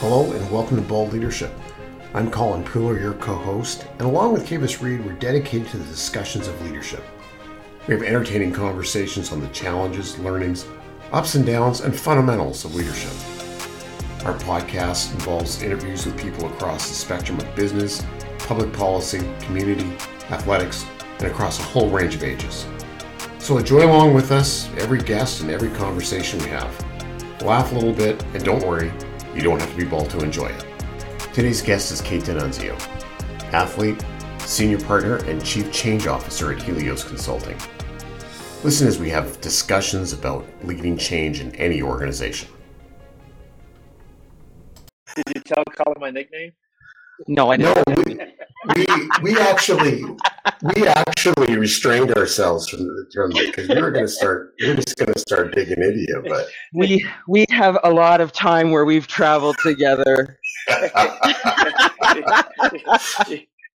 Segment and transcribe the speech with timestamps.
[0.00, 1.52] Hello and welcome to Bold Leadership.
[2.14, 5.84] I'm Colin Pooler, your co host, and along with Kavis Reed, we're dedicated to the
[5.86, 7.02] discussions of leadership.
[7.88, 10.66] We have entertaining conversations on the challenges, learnings,
[11.10, 13.10] ups and downs, and fundamentals of leadership.
[14.24, 18.06] Our podcast involves interviews with people across the spectrum of business,
[18.38, 19.92] public policy, community,
[20.30, 20.86] athletics,
[21.18, 22.68] and across a whole range of ages.
[23.40, 27.42] So enjoy along with us every guest and every conversation we have.
[27.42, 28.92] Laugh a little bit, and don't worry,
[29.38, 30.64] you don't have to be bald to enjoy it.
[31.32, 32.74] Today's guest is Kait Dinunzio,
[33.52, 34.04] athlete,
[34.40, 37.56] senior partner, and chief change officer at Helios Consulting.
[38.64, 42.48] Listen as we have discussions about leading change in any organization.
[45.14, 46.50] Did you tell Colin my nickname?
[47.28, 48.18] No, I No, didn't.
[48.74, 50.04] we, we, we actually
[50.74, 54.74] we actually restrained ourselves from the from because we were going to start we were
[54.76, 58.70] just going to start digging into you, but We we have a lot of time
[58.70, 60.38] where we've traveled together.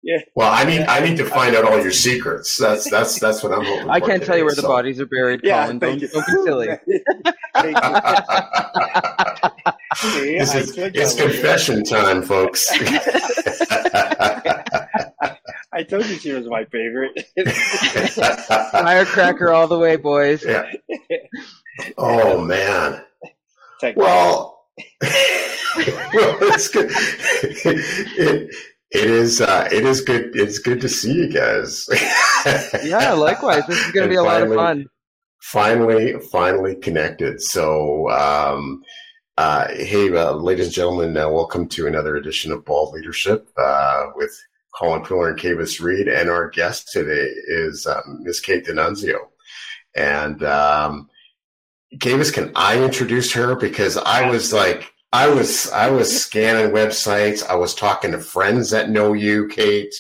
[0.04, 0.18] yeah.
[0.36, 2.58] well, I need I need to find out all your secrets.
[2.58, 3.90] That's that's that's what I'm hoping.
[3.90, 5.80] I can't tell you where the bodies are buried, Yeah, Colin.
[5.80, 6.22] thank Don't, you.
[6.22, 6.68] don't be silly.
[9.96, 11.32] See, This is, it's on it.
[11.34, 12.68] confession time, folks.
[15.74, 17.26] I told you she was my favorite.
[18.72, 20.46] Firecracker all the way, boys.
[20.46, 20.72] yeah.
[21.98, 23.04] Oh man.
[23.80, 24.66] Tech- Well,
[25.02, 26.90] well, it's good.
[26.92, 28.56] It,
[28.92, 29.42] it is.
[29.42, 30.36] Uh, it is good.
[30.36, 31.88] It's good to see you guys.
[32.84, 33.66] Yeah, likewise.
[33.68, 34.86] This is going to be a And lot of fun.
[35.42, 37.42] Finally, finally connected.
[37.42, 38.84] So, um,
[39.38, 44.08] uh, hey, uh, ladies and gentlemen, uh, welcome to another edition of Bald Leadership uh,
[44.16, 44.38] with
[44.76, 49.18] Colin Pooler and Kavis Reed, and our guest today is um, Miss Kait Dinunzio.
[49.96, 51.10] And um,
[51.98, 54.90] Kavis, can I introduce her because I was like.
[55.16, 57.48] I was I was scanning websites.
[57.48, 59.94] I was talking to friends that know you, Kait,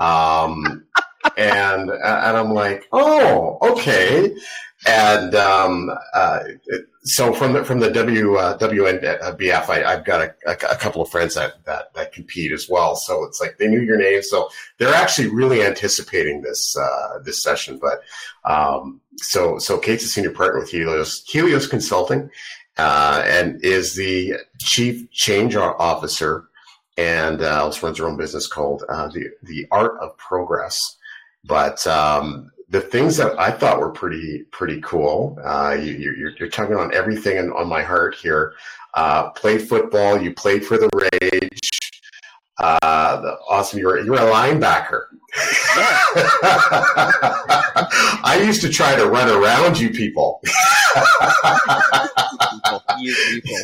[0.00, 0.84] um,
[1.36, 4.34] and and I'm like, oh, okay.
[4.84, 6.40] And um, uh,
[7.08, 11.00] so from the from the W uh, WNBF, I, I've got a, a, a couple
[11.00, 12.96] of friends that, that that compete as well.
[12.96, 17.42] So it's like they knew your name, so they're actually really anticipating this uh, this
[17.42, 17.80] session.
[17.80, 18.02] But
[18.44, 22.30] um, so so Kate's a senior partner with Helios Helios Consulting,
[22.76, 26.44] uh, and is the chief change officer,
[26.98, 30.78] and uh, also runs her own business called uh, the the Art of Progress.
[31.42, 35.38] But um, the things that I thought were pretty pretty cool.
[35.44, 38.54] Uh, you, you're, you're tugging on everything in, on my heart here.
[38.94, 40.20] Uh, played football.
[40.20, 41.70] You played for the Rage.
[42.58, 43.78] Uh, the, awesome.
[43.78, 45.04] You were you're a linebacker.
[48.24, 50.40] I used to try to run around you people.
[52.98, 53.56] You people.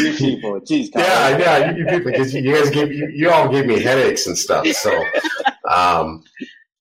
[0.00, 0.60] you people.
[0.60, 3.80] Jeez, yeah, yeah, you, you people, because you guys gave you, you all gave me
[3.80, 4.66] headaches and stuff.
[4.68, 5.04] So,
[5.70, 6.24] um,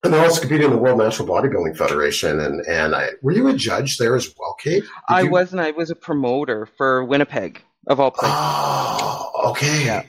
[0.05, 2.39] and they're also competing in the World Natural Bodybuilding Federation.
[2.39, 4.81] And and I, were you a judge there as well, Kate?
[4.83, 5.61] Did I you- wasn't.
[5.61, 8.35] I was a promoter for Winnipeg, of all places.
[8.37, 10.03] Oh, okay, Yeah.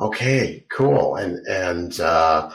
[0.00, 1.16] okay, cool.
[1.16, 2.50] And and uh,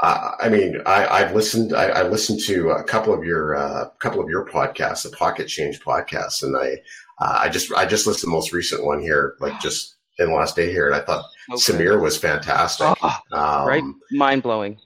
[0.00, 1.74] I, I mean, I, I've listened.
[1.74, 5.46] I, I listened to a couple of your uh, couple of your podcasts, the Pocket
[5.48, 6.76] Change podcast, and I
[7.20, 10.28] uh, I just I just listened to the most recent one here, like just in
[10.28, 11.58] the last day here, and I thought Okay.
[11.60, 12.86] Samir was fantastic.
[13.02, 13.82] Oh, Um, right?
[14.12, 14.78] Mind blowing.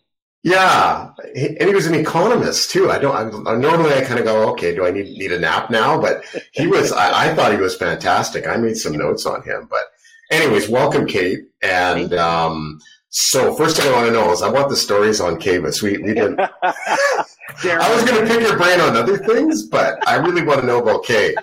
[0.44, 2.91] Yeah, he- and he was an economist too.
[2.91, 3.47] I don't.
[3.47, 6.00] I, normally, I kind of go, okay, do I need need a nap now?
[6.00, 6.93] But he was.
[6.93, 8.47] I, I thought he was fantastic.
[8.47, 9.66] I made some notes on him.
[9.69, 9.82] But,
[10.31, 11.38] anyways, welcome, Kait.
[11.60, 15.41] And um, so, first thing I want to know is, I want the stories on
[15.41, 15.82] Kavis.
[15.82, 16.38] We we didn't.
[16.70, 20.66] I was going to pick your brain on other things, but I really want to
[20.66, 21.34] know about Kait.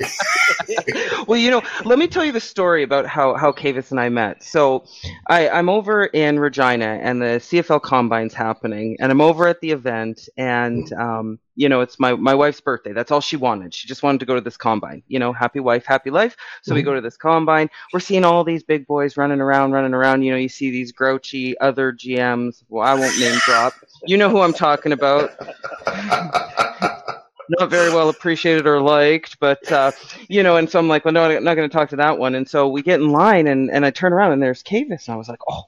[1.28, 4.10] well, you know, let me tell you the story about how how Kavis and I
[4.10, 4.44] met.
[4.44, 4.86] So,
[5.28, 9.72] I I'm over in Regina, and the CFL Combine's happening, and I'm over at the
[9.72, 12.94] event, and um, you know, it's my my wife's birthday.
[12.94, 13.74] That's all she wanted.
[13.74, 15.04] She just wanted to go to this combine.
[15.08, 16.36] You know, happy wife, happy life.
[16.62, 16.86] So we Mhm.
[16.86, 17.70] go to this combine.
[17.94, 20.24] We're seeing all these big boys running around, running around.
[20.24, 22.64] You know, you see these grouchy other GMs.
[22.70, 23.74] Well, I won't name drop.
[24.06, 25.32] You know who I'm talking about
[27.50, 29.92] not very well appreciated or liked, but uh,
[30.28, 32.18] you know, and so I'm like, well, no, I'm not going to talk to that
[32.18, 32.36] one.
[32.36, 35.14] And so we get in line, and and I turn around, and there's Kavis, and
[35.14, 35.64] I was like, oh,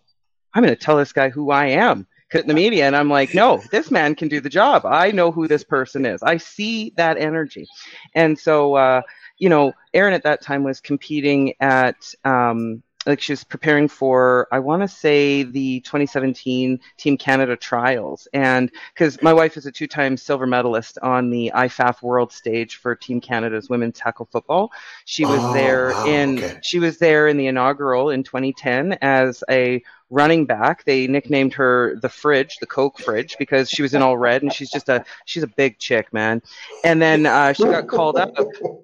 [0.53, 3.61] I'm going to tell this guy who I am the media, and I'm like, no,
[3.71, 4.85] this man can do the job.
[4.85, 6.21] I know who this person is.
[6.23, 7.67] I see that energy,
[8.15, 9.01] and so uh,
[9.37, 14.47] you know, Aaron at that time was competing at um, like she was preparing for
[14.51, 19.71] I want to say the 2017 Team Canada trials, and because my wife is a
[19.71, 24.71] two-time silver medalist on the IFAF World Stage for Team Canada's women's tackle football,
[25.05, 26.59] she was Oh, there wow, in okay.
[26.61, 30.83] she was there in the inaugural in 2010 as a running back.
[30.85, 34.53] They nicknamed her the Fridge, the Coke Fridge, because she was in all red, and
[34.53, 36.41] she's just a she's a big chick, man.
[36.83, 38.33] And then uh, she got called up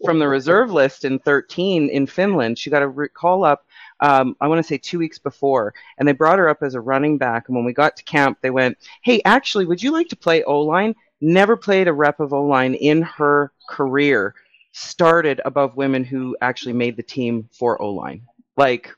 [0.05, 2.59] from the reserve list in 13 in Finland.
[2.59, 3.65] She got a re- call up,
[4.03, 6.81] um, I want to say two weeks before, and they brought her up as a
[6.81, 7.47] running back.
[7.47, 10.43] And when we got to camp, they went, Hey, actually, would you like to play
[10.43, 10.93] O line?
[11.21, 14.35] Never played a rep of O line in her career.
[14.73, 18.23] Started above women who actually made the team for O line.
[18.57, 18.91] Like,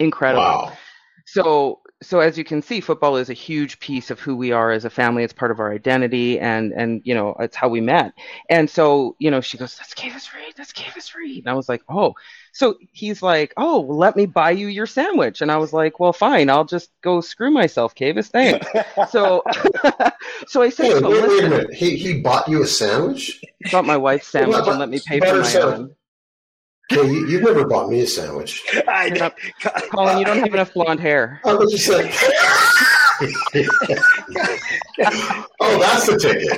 [0.00, 0.42] incredible.
[0.42, 0.72] Wow.
[1.26, 4.70] So, so as you can see, football is a huge piece of who we are
[4.70, 5.24] as a family.
[5.24, 8.12] It's part of our identity, and and you know, it's how we met.
[8.48, 10.54] And so, you know, she goes, "That's Kavis Reed.
[10.56, 12.14] That's Kavis Reed." And I was like, "Oh."
[12.52, 15.98] So he's like, "Oh, well, let me buy you your sandwich." And I was like,
[15.98, 16.50] "Well, fine.
[16.50, 18.28] I'll just go screw myself, Kavis.
[18.28, 18.66] Thanks."
[19.10, 19.42] So,
[20.46, 21.74] so I said to wait, wait a minute.
[21.74, 23.40] He, he bought you a sandwich?
[23.66, 25.74] I bought my wife's sandwich and let me pay for my sandwich.
[25.74, 25.96] own."
[26.92, 28.62] Okay, you, you've never bought me a sandwich.
[28.88, 29.30] I know.
[29.90, 31.40] Colin, you don't have enough blonde hair.
[31.44, 32.12] I was just like,
[35.60, 36.50] oh, that's the ticket.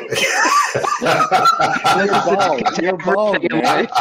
[2.83, 3.39] You're bald.
[3.43, 3.93] You're bald,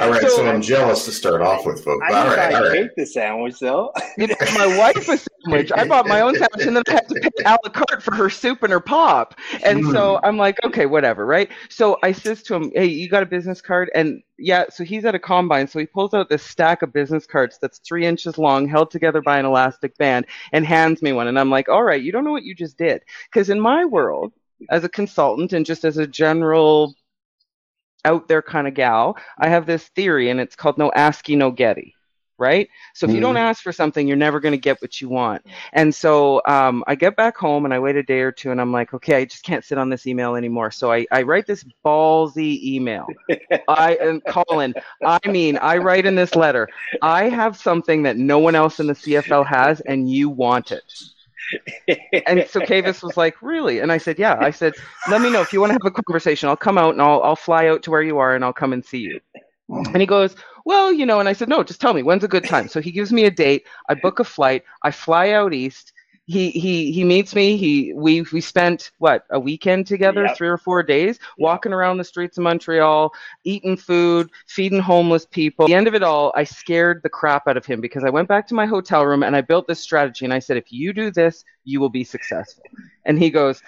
[0.00, 2.04] all right, so, So- I'm jealous to start off with, folks.
[2.08, 2.80] I All think right, I all right.
[2.84, 3.92] ate the sandwich though.
[4.16, 5.72] You know, my wife a sandwich.
[5.74, 8.14] I bought my own sandwich, and then I had to pay a la carte for
[8.14, 9.34] her soup and her pop.
[9.64, 10.20] And so mm.
[10.22, 11.50] I'm like, okay, whatever, right?
[11.68, 13.90] So I says to him, hey, you got a business card?
[13.94, 17.26] And yeah, so he's at a combine, so he pulls out this stack of business
[17.26, 21.28] cards that's three inches long, held together by an elastic band, and hands me one.
[21.28, 23.02] And I'm like, all right, you don't know what you just did,
[23.32, 24.32] because in my world,
[24.70, 26.94] as a consultant and just as a general
[28.04, 31.50] out there kind of gal, I have this theory, and it's called no asky, no
[31.50, 31.94] getty,
[32.44, 32.68] right?
[32.92, 35.42] So if you don't ask for something, you're never going to get what you want.
[35.72, 38.60] And so um, I get back home and I wait a day or two, and
[38.60, 40.70] I'm like, okay, I just can't sit on this email anymore.
[40.70, 43.06] So I, I write this ballsy email.
[43.66, 44.74] I am Colin.
[45.02, 46.68] I mean, I write in this letter,
[47.00, 50.84] I have something that no one else in the CFL has, and you want it.
[52.26, 54.72] And so Kavis was like, "Really?" And I said, "Yeah." I said,
[55.10, 56.48] "Let me know if you want to have a conversation.
[56.48, 58.72] I'll come out and I'll I'll fly out to where you are and I'll come
[58.72, 59.20] and see you."
[59.68, 62.28] And he goes, "Well, you know." And I said, "No, just tell me when's a
[62.28, 63.66] good time." So he gives me a date.
[63.88, 64.64] I book a flight.
[64.82, 65.92] I fly out east.
[66.26, 67.58] He he he meets me.
[67.58, 70.36] He we we spent what a weekend together, Yep.
[70.38, 73.12] three or four days, walking around the streets of Montreal,
[73.44, 75.66] eating food, feeding homeless people.
[75.66, 78.10] At the end of it all, I scared the crap out of him because I
[78.10, 80.72] went back to my hotel room and I built this strategy and I said, if
[80.72, 82.64] you do this, you will be successful.
[83.04, 83.60] And he goes,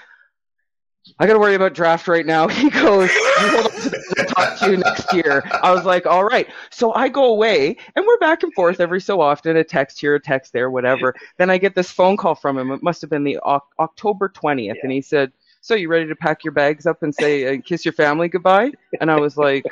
[1.19, 2.49] I got to worry about draft right now.
[2.57, 5.43] He goes, you hold on to this, I'll talk to you next year.
[5.63, 6.49] I was like, all right.
[6.71, 10.15] So I go away and we're back and forth every so often, a text here,
[10.15, 11.15] a text there, whatever.
[11.39, 12.71] Then I get this phone call from him.
[12.71, 14.83] It must have been the Oc- October 20th.
[14.83, 17.85] And he said, so you ready to pack your bags up and say, uh, kiss
[17.85, 18.73] your family goodbye?
[19.01, 19.65] And I was like,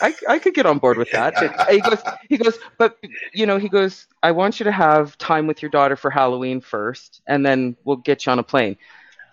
[0.00, 1.36] "I I could get on board with that.
[1.70, 2.96] he goes, he goes, but
[3.32, 6.60] you know, he goes, I want you to have time with your daughter for Halloween
[6.60, 8.76] first, and then we'll get you on a plane.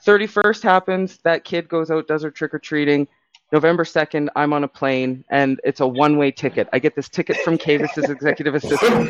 [0.07, 3.07] 31st happens, that kid goes out, does her trick or treating.
[3.51, 6.67] November 2nd, I'm on a plane, and it's a one way ticket.
[6.73, 8.93] I get this ticket from Kavis's executive assistant.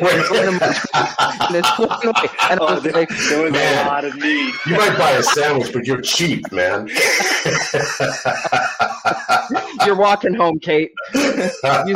[1.56, 2.28] it's one way.
[2.48, 3.84] And I Oh, was there, like, there was Man.
[3.86, 4.52] a lot of need.
[4.66, 6.88] You might buy a sandwich, but you're cheap, man.
[9.86, 10.90] You're walking home, Kait.
[11.14, 11.52] Use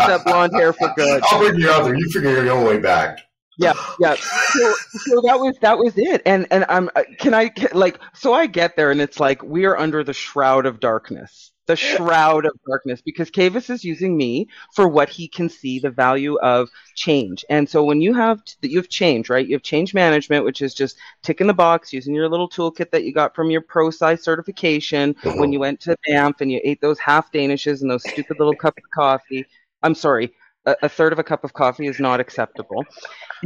[0.06, 1.22] that blonde hair for good.
[1.30, 1.94] I'll bring you out there.
[1.94, 3.20] You figure your own way back.
[3.58, 4.14] Yeah yeah.
[4.16, 6.22] So, so that was that was it.
[6.24, 9.64] And and i'm uh, can i like so i get there and it's like we
[9.66, 11.50] are under the shroud of darkness.
[11.66, 15.90] The shroud of darkness because Kavis is using me for what he can see the
[15.90, 17.44] value of change.
[17.48, 19.46] And so when you have that you have change right?
[19.46, 23.04] You have change management which is just ticking the box using your little toolkit that
[23.04, 25.14] you got from your Prosci certification.
[25.36, 28.56] When you went to Banff and you ate those half danishes and those stupid little
[28.56, 29.46] cups of coffee.
[29.82, 30.32] I'm sorry
[30.66, 32.84] a, a third of a cup of coffee is not acceptable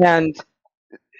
[0.03, 0.37] and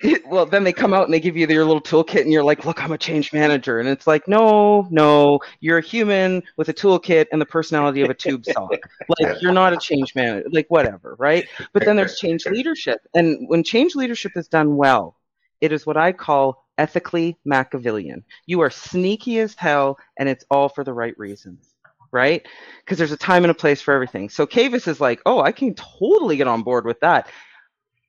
[0.27, 2.65] well, then they come out and they give you your little toolkit, and you're like,
[2.65, 6.75] "Look, I'm a change manager," and it's like, "No, no, you're a human with a
[6.75, 8.73] toolkit and the personality of a tube sock.
[9.19, 10.49] Like, you're not a change manager.
[10.51, 15.17] Like, whatever, right?" But then there's change leadership, and when change leadership is done well,
[15.61, 18.25] it is what I call ethically Machiavellian.
[18.47, 21.76] You are sneaky as hell, and it's all for the right reasons.
[22.17, 22.47] Right?
[22.85, 24.31] Because there's a time and a place for everything.
[24.31, 27.29] So Kavis is like, oh, I can totally get on board with that.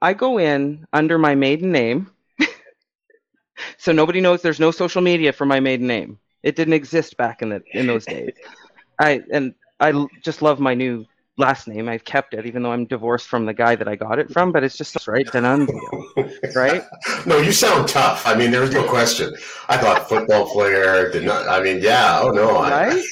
[0.01, 2.09] I go in under my maiden name.
[3.77, 6.19] so nobody knows there's no social media for my maiden name.
[6.41, 8.31] It didn't exist back in the in those days.
[8.99, 11.05] I and I just love my new
[11.37, 11.87] last name.
[11.87, 14.51] I've kept it, even though I'm divorced from the guy that I got it from.
[14.51, 16.83] But it's just right, Dinunzio, right?
[17.25, 18.25] no, you sound tough.
[18.25, 19.35] I mean, there's no question.
[19.69, 21.47] I thought football player did not.
[21.47, 22.19] I mean, yeah.
[22.21, 23.03] Oh no, right,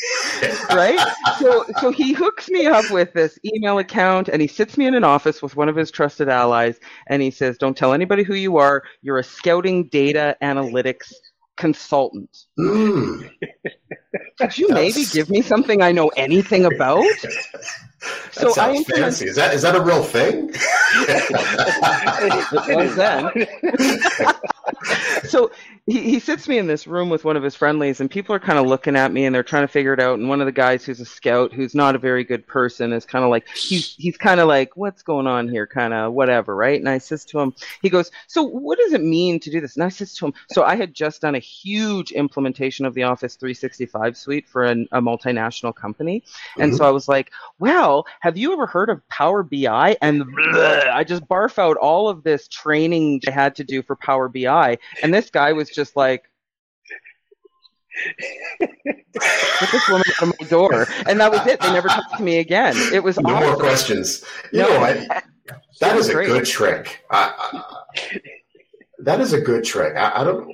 [0.70, 1.00] right.
[1.39, 4.96] So, so he hooks me up with this email account, and he sits me in
[4.96, 8.36] an office with one of his trusted allies, and he says, "Don't tell anybody who
[8.36, 8.84] you are.
[9.01, 11.13] You're a scouting data analytics
[11.58, 13.29] consultant." Mm.
[14.39, 17.03] Could you maybe give me something I know anything about?
[18.31, 19.25] so sounds I implement- fancy.
[19.27, 20.51] Is that is that a real thing?
[22.67, 23.29] it was then.
[25.29, 25.51] so
[25.85, 28.39] he, he sits me in this room with one of his friendlies and people are
[28.39, 30.45] kind of looking at me and they're trying to figure it out and one of
[30.45, 33.47] the guys who's a scout who's not a very good person is kind of like
[33.55, 36.97] he's he's kind of like what's going on here kind of whatever right and i
[36.97, 39.89] says to him he goes so what does it mean to do this and i
[39.89, 44.17] says to him so i had just done a huge implementation of the office 365
[44.17, 46.23] suite for an, a multinational company
[46.57, 46.77] and mm-hmm.
[46.77, 51.03] so i was like well have you ever heard of power bi and bleh, i
[51.03, 55.13] just barf out all of this training i had to do for power bi and
[55.13, 56.29] this guy was just like,
[58.59, 61.61] Get this woman from my door, and that was it.
[61.61, 62.75] They never talked to me again.
[62.93, 63.47] It was no awesome.
[63.47, 64.25] more questions.
[64.51, 65.23] You no, know what?
[65.79, 66.27] That is a great.
[66.27, 67.05] good trick.
[67.09, 69.95] that is a good trick.
[69.95, 70.53] I, I don't.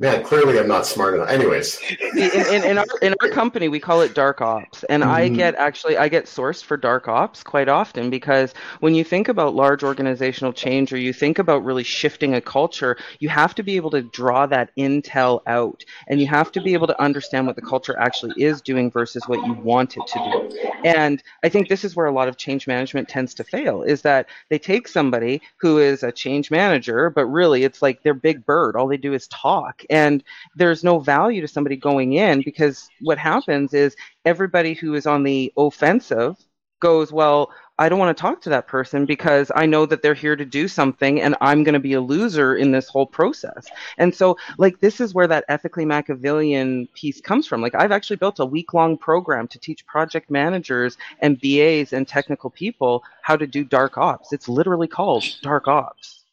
[0.00, 1.28] Man, clearly I'm not smart enough.
[1.28, 1.80] Anyways,
[2.16, 5.10] in, in, in, our in our company we call it dark ops, and mm-hmm.
[5.10, 9.26] I get actually I get sourced for dark ops quite often because when you think
[9.26, 13.64] about large organizational change or you think about really shifting a culture, you have to
[13.64, 17.48] be able to draw that intel out, and you have to be able to understand
[17.48, 20.60] what the culture actually is doing versus what you want it to do.
[20.84, 24.02] And I think this is where a lot of change management tends to fail: is
[24.02, 28.46] that they take somebody who is a change manager, but really it's like they're big
[28.46, 28.76] bird.
[28.76, 30.22] All they do is talk and
[30.56, 35.22] there's no value to somebody going in because what happens is everybody who is on
[35.22, 36.36] the offensive
[36.80, 40.14] goes, well, I don't want to talk to that person because I know that they're
[40.14, 43.68] here to do something and I'm going to be a loser in this whole process.
[43.98, 47.60] And so, like, this is where that ethically Machiavellian piece comes from.
[47.62, 52.06] Like, I've actually built a week long program to teach project managers and BAs and
[52.08, 54.32] technical people how to do dark ops.
[54.32, 56.24] It's literally called dark ops.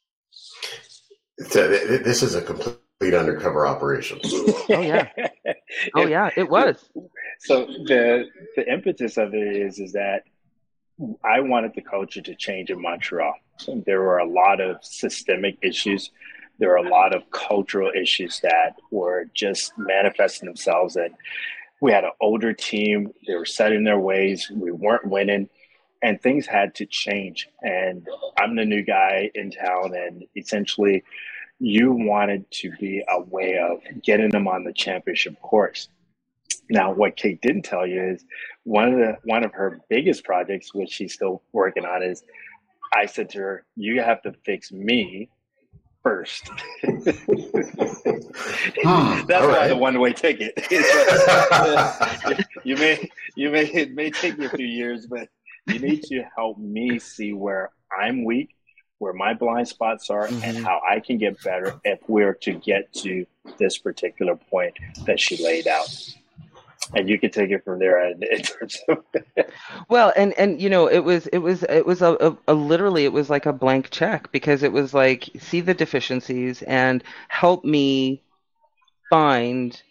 [1.38, 4.19] This is a complete complete undercover operation.
[4.23, 5.09] oh yeah.
[5.93, 6.89] Oh yeah, it was.
[7.39, 8.25] So the
[8.55, 10.23] the impetus of it is is that
[11.23, 13.33] I wanted the culture to change in Montreal.
[13.85, 16.11] There were a lot of systemic issues.
[16.57, 20.95] There were a lot of cultural issues that were just manifesting themselves.
[20.95, 21.13] And
[21.81, 23.11] we had an older team.
[23.27, 24.49] They were set in their ways.
[24.53, 25.49] We weren't winning
[26.01, 27.49] and things had to change.
[27.61, 28.07] And
[28.39, 29.95] I'm the new guy in town.
[29.95, 31.03] And essentially,
[31.59, 35.89] you wanted to be a way of getting them on the championship course.
[36.69, 38.25] Now, what Kait didn't tell you is
[38.63, 42.24] one of the one of her biggest projects, which she's still working on, is
[42.93, 45.29] I said to her, "You have to fix me
[46.05, 46.50] first.
[46.83, 47.01] hmm,
[49.27, 49.67] That's why right.
[49.67, 50.53] the one way ticket.
[52.63, 55.27] you may you may it may take you a few years, but
[55.65, 58.55] you need to help me see where I'm weak
[58.99, 60.43] where my blind spots are mm-hmm.
[60.43, 63.25] and how I can get better if we're to get to
[63.57, 66.15] this particular point that she laid out.
[66.93, 68.05] And you can take it from there.
[68.05, 69.03] And in terms of
[69.89, 73.05] well, and and you know, it was it was it was a, a, a literally
[73.05, 77.65] it was like a blank check because it was like see the deficiencies and help
[77.65, 78.21] me
[79.09, 79.81] find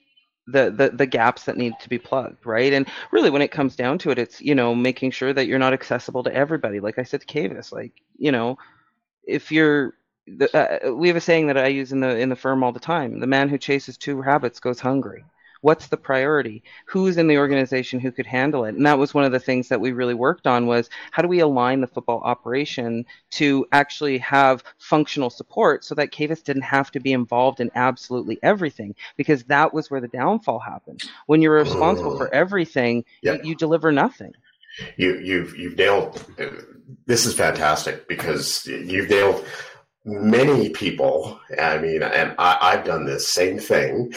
[0.46, 3.76] the, the the gaps that need to be plugged right and really when it comes
[3.76, 6.98] down to it it's you know making sure that you're not accessible to everybody like
[6.98, 8.58] i said to Kavis like you know
[9.26, 9.94] if you're
[10.26, 12.72] the, uh, we have a saying that I use in the in the firm all
[12.72, 13.20] the time.
[13.20, 15.24] The man who chases two rabbits goes hungry.
[15.60, 16.62] What's the priority?
[16.84, 18.74] Who's in the organization who could handle it?
[18.74, 21.28] And that was one of the things that we really worked on was how do
[21.28, 26.90] we align the football operation to actually have functional support so that Kavis didn't have
[26.90, 31.02] to be involved in absolutely everything because that was where the downfall happened.
[31.26, 34.34] When you're responsible for everything, you, you deliver nothing.
[34.96, 36.22] You you've you've nailed
[37.06, 39.44] this is fantastic because you've nailed
[40.04, 41.40] many people.
[41.58, 44.12] I mean, and I, have done this same thing,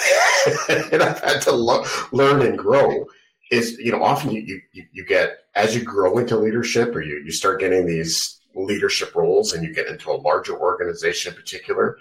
[0.70, 3.06] and I've had to lo- learn and grow.
[3.52, 7.22] Is you know often you, you you get as you grow into leadership or you
[7.24, 11.98] you start getting these leadership roles and you get into a larger organization in particular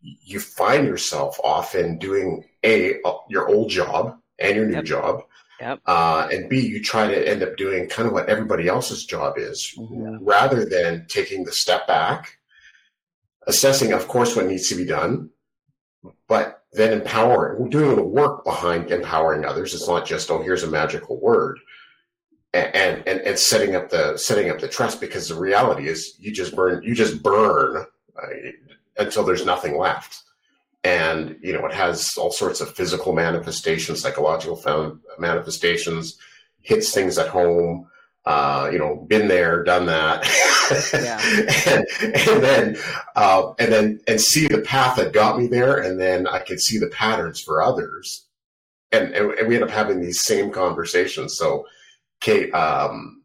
[0.00, 4.84] you find yourself often doing a uh, your old job and your new yep.
[4.84, 5.22] job
[5.60, 5.80] Yep.
[5.86, 9.34] Uh, and B, you try to end up doing kind of what everybody else's job
[9.36, 10.24] is mm-hmm.
[10.24, 12.38] rather than taking the step back,
[13.46, 15.30] assessing, of course, what needs to be done,
[16.28, 19.74] but then empowering, doing the work behind empowering others.
[19.74, 21.58] It's not just, oh, here's a magical word.
[22.52, 26.32] and, and and setting up the setting up the trust because the reality is you
[26.32, 27.84] just burn you just burn
[28.20, 28.26] uh,
[28.98, 30.24] until there's nothing left
[30.82, 36.16] and you know it has all sorts of physical manifestations psychological manifestations
[36.62, 37.86] hits things at home
[38.26, 40.24] uh, you know been there done that.
[40.92, 41.20] Yeah.
[41.72, 41.86] and,
[42.28, 42.76] and, then
[43.16, 46.60] uh, and then and see the path that got me there and then i could
[46.60, 48.26] see the patterns for others.
[48.92, 51.36] And, and, and we end up having these same conversations.
[51.36, 51.66] So
[52.20, 53.22] kate um,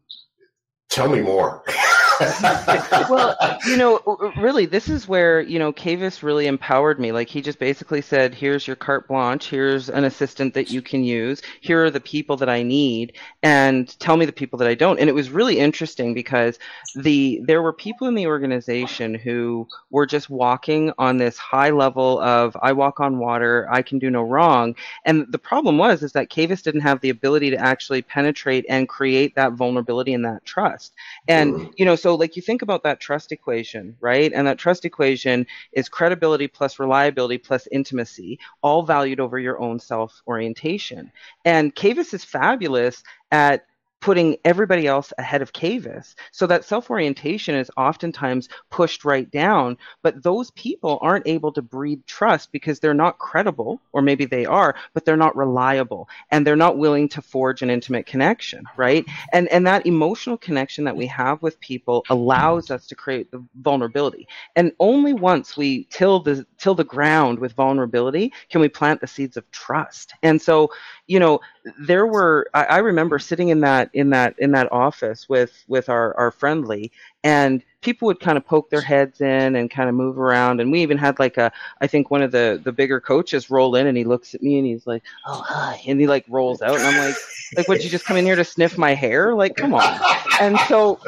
[0.88, 1.62] tell me more
[2.20, 4.00] well, you know,
[4.36, 7.12] really, this is where you know Kavis really empowered me.
[7.12, 9.48] Like he just basically said, "Here's your carte blanche.
[9.48, 11.42] Here's an assistant that you can use.
[11.60, 14.98] Here are the people that I need, and tell me the people that I don't."
[14.98, 16.58] And it was really interesting because
[16.94, 22.20] the there were people in the organization who were just walking on this high level
[22.20, 23.66] of "I walk on water.
[23.70, 27.10] I can do no wrong." And the problem was is that Kavis didn't have the
[27.10, 30.94] ability to actually penetrate and create that vulnerability and that trust.
[31.28, 31.72] And mm.
[31.76, 31.96] you know.
[32.05, 34.32] So so like you think about that trust equation, right?
[34.32, 39.80] And that trust equation is credibility plus reliability plus intimacy, all valued over your own
[39.80, 41.10] self orientation.
[41.44, 43.66] And Kavis is fabulous at
[44.06, 46.14] putting everybody else ahead of Kavis.
[46.30, 51.60] So that self orientation is oftentimes pushed right down, but those people aren't able to
[51.60, 56.46] breed trust because they're not credible, or maybe they are, but they're not reliable and
[56.46, 59.04] they're not willing to forge an intimate connection, right?
[59.32, 63.42] And and that emotional connection that we have with people allows us to create the
[63.56, 64.28] vulnerability.
[64.54, 69.08] And only once we till the till the ground with vulnerability can we plant the
[69.08, 70.14] seeds of trust.
[70.22, 70.70] And so,
[71.08, 71.40] you know,
[71.80, 75.88] there were I, I, remember sitting in that in that in that office with with
[75.88, 76.92] our our friendly
[77.24, 80.70] and people would kind of poke their heads in and kind of move around and
[80.70, 81.50] we even had like a
[81.80, 84.58] i think one of the the bigger coaches roll in and he looks at me
[84.58, 87.16] and he's like oh hi and he like rolls out and i'm like
[87.56, 89.34] like would you just come in here to sniff my hair?
[89.34, 90.00] Like come on.
[90.40, 91.00] And so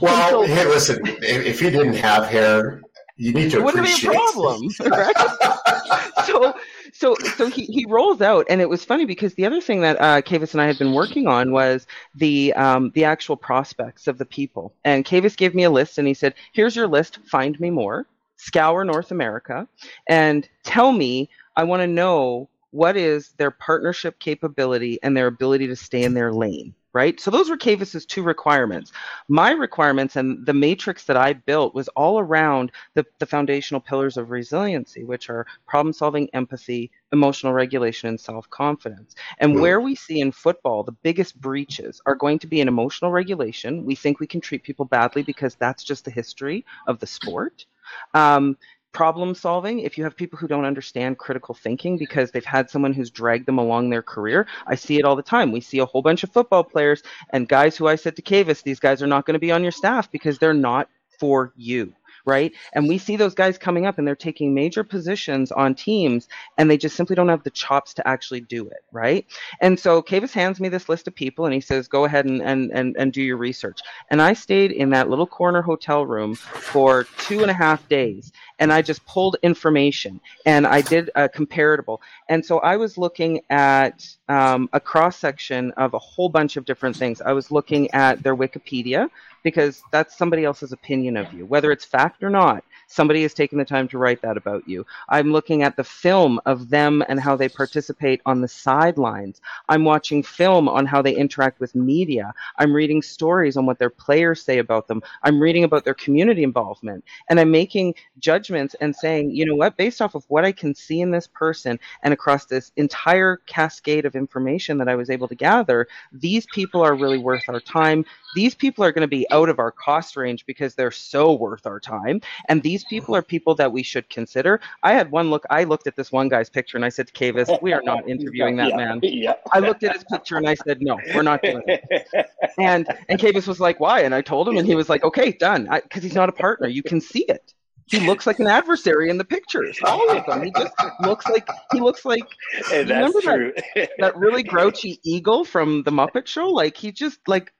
[0.00, 2.82] well and so, hey listen if he didn't have hair
[3.16, 5.14] you need to wouldn't be a problem right?
[6.26, 6.54] So
[6.98, 10.00] so so he, he rolls out and it was funny because the other thing that
[10.00, 14.18] uh, Kavis and I had been working on was the um, the actual prospects of
[14.18, 14.74] the people.
[14.84, 17.18] And Kavis gave me a list and he said here's your list.
[17.26, 18.06] Find me more.
[18.36, 19.66] Scour North America
[20.08, 25.66] and tell me I want to know what is their partnership capability and their ability
[25.68, 27.20] to stay in their lane right?
[27.20, 28.90] So those were Kavis's two requirements.
[29.28, 34.16] My requirements and the matrix that I built was all around the, the foundational pillars
[34.16, 39.14] of resiliency, which are problem solving, empathy, emotional regulation, and self confidence.
[39.40, 39.60] And mm.
[39.60, 43.84] where we see in football the biggest breaches are going to be in emotional regulation.
[43.84, 47.66] We think we can treat people badly because that's just the history of the sport.
[48.14, 48.56] Um,
[48.96, 52.94] problem solving, if you have people who don't understand critical thinking because they've had someone
[52.94, 55.52] who's dragged them along their career, I see it all the time.
[55.52, 58.62] We see a whole bunch of football players and guys who I said to Kavis,
[58.62, 60.88] these guys are not going to be on your staff because they're not
[61.20, 61.92] for you
[62.26, 62.52] right?
[62.74, 66.28] And we see those guys coming up and they're taking major positions on teams
[66.58, 69.24] and they just simply don't have the chops to actually do it, right?
[69.60, 72.42] And so Kavis hands me this list of people and he says, go ahead and,
[72.42, 73.80] and, and, and do your research.
[74.10, 78.32] And I stayed in that little corner hotel room for two and a half days
[78.58, 82.00] and I just pulled information and I did a comparable.
[82.28, 86.64] And so I was looking at um, a cross section of a whole bunch of
[86.64, 87.20] different things.
[87.20, 89.08] I was looking at their Wikipedia
[89.42, 92.64] because that's somebody else's opinion of you, whether it's fact or not.
[92.88, 94.86] Somebody has taken the time to write that about you.
[95.08, 99.40] I'm looking at the film of them and how they participate on the sidelines.
[99.68, 102.32] I'm watching film on how they interact with media.
[102.58, 105.02] I'm reading stories on what their players say about them.
[105.22, 107.04] I'm reading about their community involvement.
[107.28, 110.74] And I'm making judgments and saying, you know what, based off of what I can
[110.74, 115.28] see in this person and across this entire cascade of information that I was able
[115.28, 118.04] to gather, these people are really worth our time.
[118.36, 121.66] These people are going to be out of our cost range because they're so worth
[121.66, 122.20] our time.
[122.50, 124.60] And these people are people that we should consider.
[124.82, 127.14] I had one look, I looked at this one guy's picture and I said to
[127.14, 129.00] Kavis, we are not interviewing that yeah, man.
[129.02, 129.32] Yeah.
[129.52, 132.06] I looked at his picture and I said, no, we're not doing it.
[132.58, 134.00] And, and Kavis was like, why?
[134.00, 135.68] And I told him and he was like, okay, done.
[135.70, 136.68] Because he's not a partner.
[136.68, 137.54] You can see it
[137.86, 139.78] he looks like an adversary in the pictures.
[139.84, 140.42] All of them.
[140.42, 142.24] He just looks like he looks like.
[142.72, 143.52] And that's true.
[143.76, 146.48] That, that, really grouchy eagle from the Muppet Show?
[146.48, 147.52] Like he just like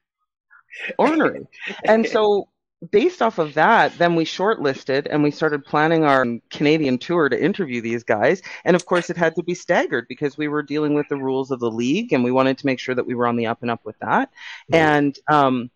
[0.99, 1.47] ornery.
[1.85, 2.49] and so
[2.91, 7.43] based off of that, then we shortlisted and we started planning our Canadian tour to
[7.43, 8.43] interview these guys.
[8.65, 11.51] And of course, it had to be staggered because we were dealing with the rules
[11.51, 13.63] of the league and we wanted to make sure that we were on the up
[13.63, 14.31] and up with that.
[14.73, 15.71] And um,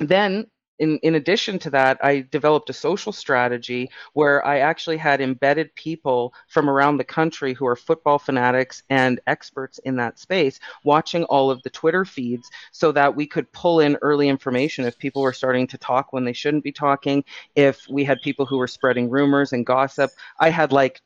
[0.00, 0.46] then
[0.78, 5.74] in, in addition to that, I developed a social strategy where I actually had embedded
[5.74, 11.24] people from around the country who are football fanatics and experts in that space watching
[11.24, 15.22] all of the Twitter feeds so that we could pull in early information if people
[15.22, 18.66] were starting to talk when they shouldn't be talking, if we had people who were
[18.66, 20.10] spreading rumors and gossip.
[20.40, 21.00] I had like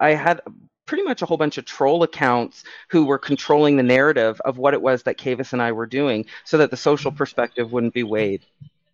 [0.00, 0.40] I had
[0.86, 4.74] pretty much a whole bunch of troll accounts who were controlling the narrative of what
[4.74, 7.18] it was that Kavis and I were doing so that the social mm-hmm.
[7.18, 8.44] perspective wouldn't be weighed.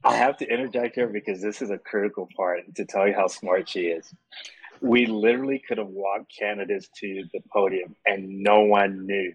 [0.05, 3.27] I have to interject here because this is a critical part to tell you how
[3.27, 4.13] smart she is.
[4.81, 9.35] We literally could have walked candidates to the podium and no one knew.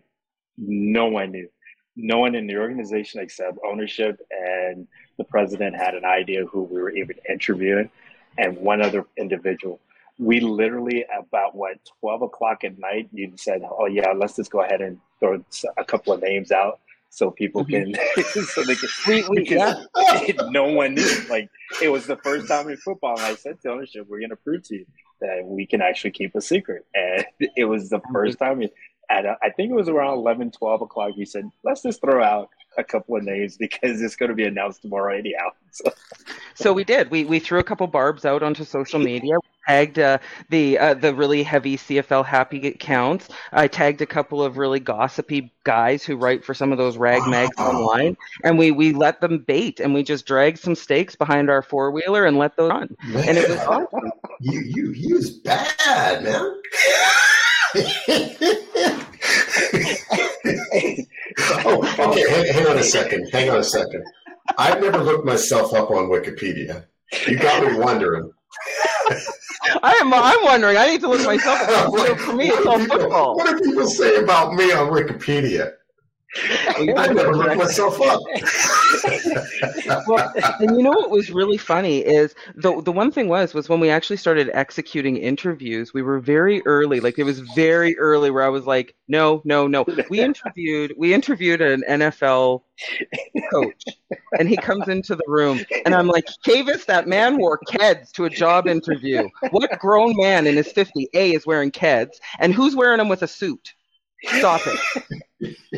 [0.58, 1.50] No one knew.
[1.98, 6.82] No one in the organization except ownership and the president had an idea who we
[6.82, 7.90] were even interviewing
[8.38, 9.82] and one other individual.
[10.18, 14.62] We literally, about what, 12 o'clock at night, you said, Oh, yeah, let's just go
[14.62, 15.44] ahead and throw
[15.76, 16.80] a couple of names out
[17.14, 17.94] so people mm-hmm.
[17.94, 20.34] can so they can we, we, because yeah.
[20.50, 21.48] no one knew like
[21.82, 24.36] it was the first time in football and i said to ownership we're going to
[24.36, 24.86] prove to you
[25.22, 27.24] that we can actually keep a secret and
[27.56, 28.14] it was the mm-hmm.
[28.14, 28.64] first time
[29.12, 32.50] at i think it was around 11 12 o'clock he said let's just throw out
[32.78, 35.92] a couple of names because it's going to be announced tomorrow anyhow so,
[36.56, 39.36] so we did we, we threw a couple barbs out onto social media
[39.68, 40.18] tagged uh,
[40.50, 43.30] the uh, the really heavy CFL happy accounts.
[43.52, 47.28] I tagged a couple of really gossipy guys who write for some of those rag
[47.28, 51.50] mags online, and we we let them bait, and we just dragged some stakes behind
[51.50, 52.96] our four wheeler and let those run.
[53.06, 54.12] Man, and it was awesome.
[54.40, 56.62] You you he was bad, man.
[61.66, 62.24] oh, okay.
[62.28, 63.30] Oh, hang, hang on a second.
[63.32, 64.04] Hang on a second.
[64.58, 66.86] I've never looked myself up on Wikipedia.
[67.28, 68.32] You got me wondering.
[69.82, 70.14] I am.
[70.14, 70.78] I'm wondering.
[70.78, 71.60] I need to look myself.
[71.62, 72.18] Up.
[72.20, 73.36] for me, it's all people, football.
[73.36, 75.74] What do people say about me on Wikipedia?
[76.36, 78.22] I never looked myself up.
[80.08, 83.70] well, and you know what was really funny is the the one thing was was
[83.70, 87.00] when we actually started executing interviews, we were very early.
[87.00, 89.86] Like it was very early where I was like, no, no, no.
[90.10, 92.64] We interviewed we interviewed an NFL
[93.52, 93.84] coach,
[94.40, 98.26] and he comes into the room, and I'm like, Kavis, that man wore Keds to
[98.26, 99.30] a job interview.
[99.52, 103.22] What grown man in his 50 A is wearing Keds, and who's wearing them with
[103.22, 103.74] a suit?
[104.26, 104.78] Stop it.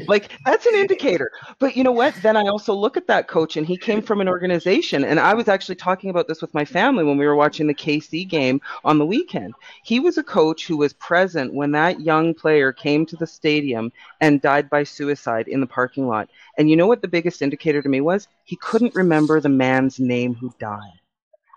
[0.07, 1.31] like that's an indicator.
[1.59, 2.13] But you know what?
[2.21, 5.33] Then I also look at that coach and he came from an organization and I
[5.33, 8.61] was actually talking about this with my family when we were watching the KC game
[8.83, 9.53] on the weekend.
[9.83, 13.91] He was a coach who was present when that young player came to the stadium
[14.21, 16.29] and died by suicide in the parking lot.
[16.57, 18.27] And you know what the biggest indicator to me was?
[18.43, 20.99] He couldn't remember the man's name who died.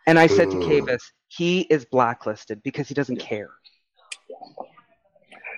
[0.07, 3.51] And I said to Kavis, he is blacklisted because he doesn't care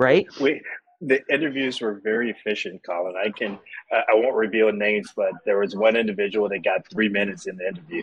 [0.00, 0.26] right?
[0.40, 0.62] Wait,
[1.00, 3.14] the interviews were very efficient, Colin.
[3.16, 3.58] I can
[3.90, 7.68] I won't reveal names, but there was one individual that got three minutes in the
[7.68, 8.02] interview,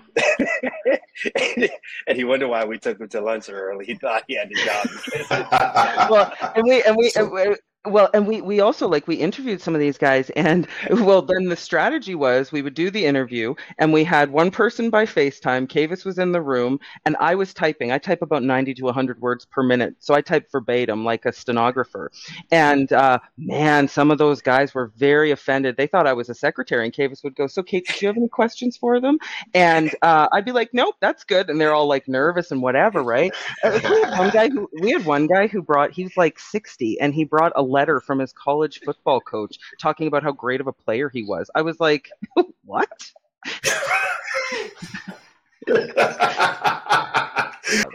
[2.07, 3.85] and he wondered why we took him to lunch early.
[3.85, 6.09] He thought he had a job.
[6.09, 7.55] well, and we and we, and we
[7.87, 11.45] well, and we we also like we interviewed some of these guys, and well, then
[11.45, 15.67] the strategy was we would do the interview, and we had one person by FaceTime.
[15.67, 17.91] Kavis was in the room, and I was typing.
[17.91, 21.31] I type about ninety to hundred words per minute, so I type verbatim like a
[21.33, 22.11] stenographer.
[22.51, 25.77] And uh, man, some of those guys were very offended.
[25.77, 28.17] They thought I was a secretary, and Kavis would go, "So, Kait, do you have
[28.17, 29.17] any questions for them?"
[29.53, 33.03] And uh, I'd be like, "Nope, that's good." And they're all like nervous and whatever,
[33.03, 33.33] right?
[33.63, 35.91] Uh, we had one guy who we had one guy who brought.
[35.91, 40.23] He's like sixty, and he brought a letter from his college football coach talking about
[40.23, 41.51] how great of a player he was.
[41.53, 42.09] I was like,
[42.65, 43.11] what?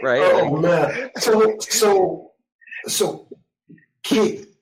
[0.01, 0.21] right?
[0.21, 1.11] Oh man.
[1.17, 2.31] So so
[2.87, 3.27] so
[4.03, 4.55] Keith,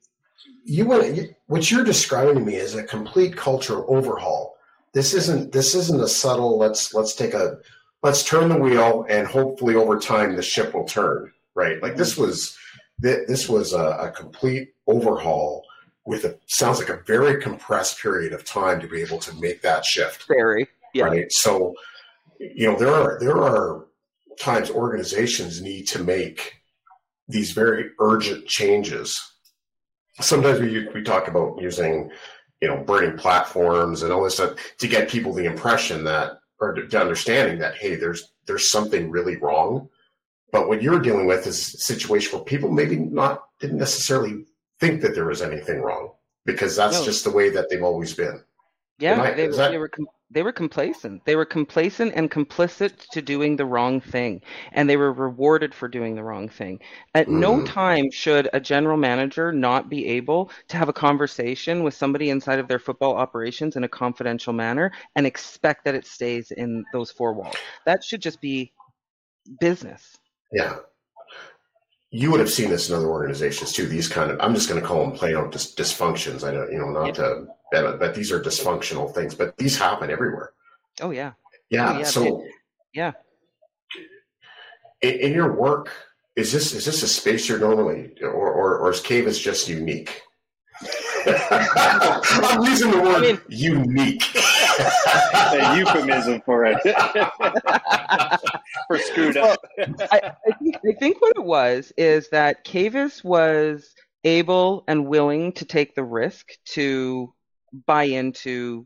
[0.64, 4.56] you want what you're describing to me is a complete culture overhaul.
[4.94, 7.58] This isn't this isn't a subtle let's let's take a
[8.02, 11.80] let's turn the wheel and hopefully over time the ship will turn, right?
[11.82, 12.26] Like this mm.
[12.26, 12.58] was
[13.02, 15.66] this was a, a complete overhaul
[16.06, 19.62] with a sounds like a very compressed period of time to be able to make
[19.62, 20.26] that shift.
[20.28, 21.06] Very, yeah.
[21.06, 21.32] Right.
[21.32, 21.76] So,
[22.40, 23.86] you know, there are there are
[24.40, 26.56] times organizations need to make
[27.28, 29.20] these very urgent changes.
[30.20, 32.12] Sometimes we we talk about using,
[32.62, 36.74] you know, burning platforms and all this stuff to get people the impression that or
[36.74, 39.88] to understanding that hey, there's there's something really wrong
[40.52, 44.46] but what you're dealing with is a situation where people maybe not didn't necessarily
[44.82, 46.12] think that there was anything wrong
[46.46, 47.06] because that's no.
[47.06, 48.44] just the way that they've always been.
[49.00, 49.72] Yeah, I, they, that...
[49.72, 51.26] they, were com- they were complacent.
[51.26, 54.42] They were complacent and complicit to doing the wrong thing,
[54.74, 56.80] and they were rewarded for doing the wrong thing.
[57.16, 57.40] At mm.
[57.40, 62.30] no time should a general manager not be able to have a conversation with somebody
[62.30, 66.84] inside of their football operations in a confidential manner and expect that it stays in
[66.94, 67.56] those four walls.
[67.86, 68.72] That should just be
[69.60, 70.18] business.
[70.52, 70.78] Yeah.
[72.12, 73.88] You would have seen this in other organizations too.
[73.88, 76.44] These kind of, I'm just going to call them plain out dis- dysfunctions.
[76.44, 77.14] I don't, you know, not yeah.
[77.14, 79.34] to but these are dysfunctional things.
[79.34, 80.52] But these happen everywhere.
[81.02, 81.34] Oh yeah.
[81.70, 81.94] Yeah.
[81.94, 82.04] Oh, yeah.
[82.04, 82.46] So
[82.94, 83.14] yeah.
[85.02, 85.90] In, in, your work,
[86.36, 90.22] is this is this a space you're normally, or or, or is Kavis just unique?
[91.26, 94.24] I'm using the word I mean, unique.
[95.54, 96.78] a euphemism for it.
[98.92, 99.60] for screwed up.
[99.78, 105.08] Well, I, I, think, I think what it was is that Kavis was able and
[105.08, 107.34] willing to take the risk to
[107.86, 108.86] buy into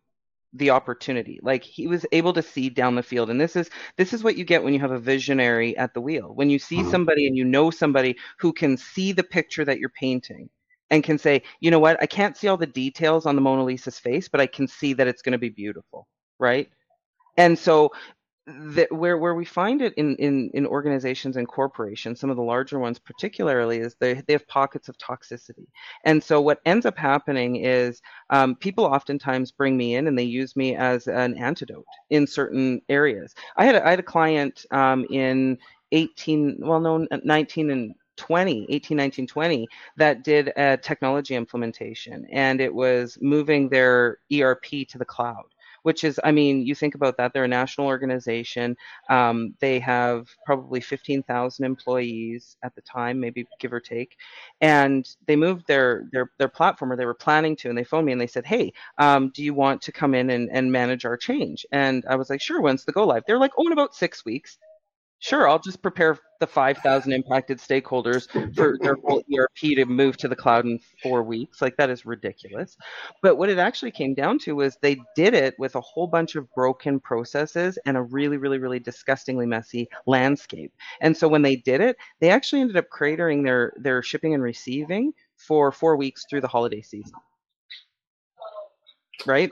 [0.53, 1.39] the opportunity.
[1.41, 3.29] Like he was able to see down the field.
[3.29, 6.01] And this is this is what you get when you have a visionary at the
[6.01, 6.31] wheel.
[6.33, 6.91] When you see mm-hmm.
[6.91, 10.49] somebody and you know somebody who can see the picture that you're painting
[10.91, 12.01] and can say you know what?
[12.01, 14.93] I can't see all the details on the mona lisa's face but i can see
[14.93, 16.07] that it's going to be beautiful.
[16.39, 16.69] Right?
[17.37, 17.91] And so
[18.47, 22.43] that where where we find it in, in in organizations and corporations, some of the
[22.43, 25.65] larger ones particularly, is they they have pockets of toxicity,
[26.03, 30.23] and so what ends up happening is um, people oftentimes bring me in and they
[30.23, 33.33] use me as an antidote in certain areas.
[33.57, 35.57] I had a, I had a client um, in
[35.91, 42.61] 18, well, no, 19 and 20 18 19 20 that did a technology implementation and
[42.61, 45.43] it was moving their erp to the cloud
[45.85, 48.75] which is, I mean, you think about that, they're a national organization.
[49.07, 54.15] Um, they have probably 15,000 employees at the time, maybe give or take.
[54.61, 58.07] And they moved their, their, their platform, or they were planning to, and they phoned
[58.07, 61.05] me and they said, Hey, um, do you want to come in and, and manage
[61.05, 61.67] our change?
[61.71, 63.21] And I was like, Sure, when's the go live?
[63.27, 64.57] They're like, Oh, in about six weeks
[65.25, 70.27] sure, I'll just prepare the 5,000 impacted stakeholders for their whole ERP to move to
[70.27, 71.61] the cloud in four weeks.
[71.61, 72.77] Like, that is ridiculous.
[73.23, 76.35] But what it actually came down to was they did it with a whole bunch
[76.35, 80.71] of broken processes and a really, really, really disgustingly messy landscape.
[81.01, 84.43] And so when they did it, they actually ended up cratering their, their shipping and
[84.43, 87.13] receiving for four weeks through the holiday season.
[89.25, 89.51] Right?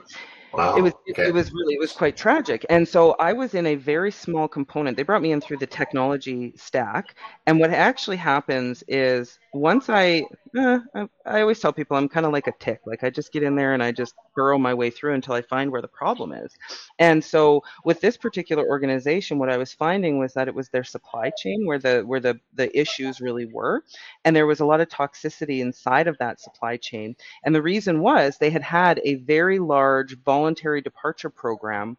[0.56, 0.76] Wow.
[0.76, 1.28] It was okay.
[1.28, 2.64] it was really it was quite tragic.
[2.70, 4.96] And so I was in a very small component.
[4.96, 7.16] They brought me in through the technology stack.
[7.46, 10.24] And what actually happens is once I
[10.56, 10.78] uh,
[11.26, 12.80] I always tell people I'm kind of like a tick.
[12.86, 15.42] Like I just get in there and I just burrow my way through until I
[15.42, 16.52] find where the problem is.
[16.98, 20.84] And so with this particular organization, what I was finding was that it was their
[20.84, 23.82] supply chain where the where the the issues really were,
[24.24, 27.16] and there was a lot of toxicity inside of that supply chain.
[27.44, 31.96] And the reason was they had had a very large voluntary departure program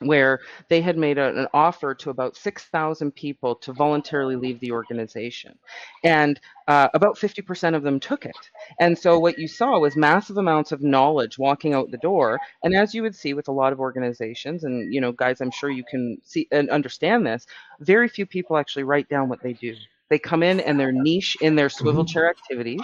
[0.00, 4.70] where they had made a, an offer to about 6,000 people to voluntarily leave the
[4.70, 5.58] organization.
[6.04, 8.36] And uh, about 50% of them took it.
[8.78, 12.38] And so what you saw was massive amounts of knowledge walking out the door.
[12.62, 15.50] And as you would see with a lot of organizations, and you know, guys, I'm
[15.50, 17.46] sure you can see and understand this,
[17.80, 19.74] very few people actually write down what they do.
[20.10, 22.12] They come in and they're niche in their swivel mm-hmm.
[22.12, 22.82] chair activities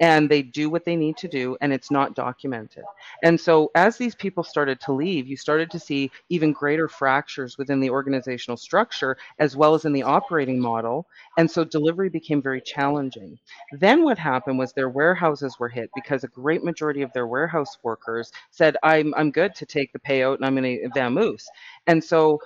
[0.00, 2.84] and they do what they need to do and it's not documented.
[3.22, 7.58] And so as these people started to leave, you started to see even greater fractures
[7.58, 11.06] within the organizational structure as well as in the operating model.
[11.36, 13.38] And so delivery became very challenging.
[13.72, 17.78] Then what happened was their warehouses were hit because a great majority of their warehouse
[17.82, 21.46] workers said, I'm, I'm good to take the payout and I'm going to vamoose.
[21.86, 22.40] And so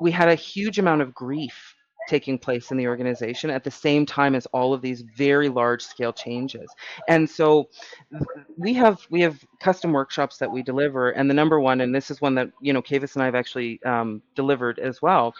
[0.00, 1.74] we had a huge amount of grief
[2.08, 5.82] taking place in the organization at the same time as all of these very large
[5.82, 6.68] scale changes.
[7.08, 7.68] And so
[8.56, 12.10] we have we have custom workshops that we deliver, and the number one, and this
[12.10, 15.34] is one that you know Kavis and I have actually um, delivered as well,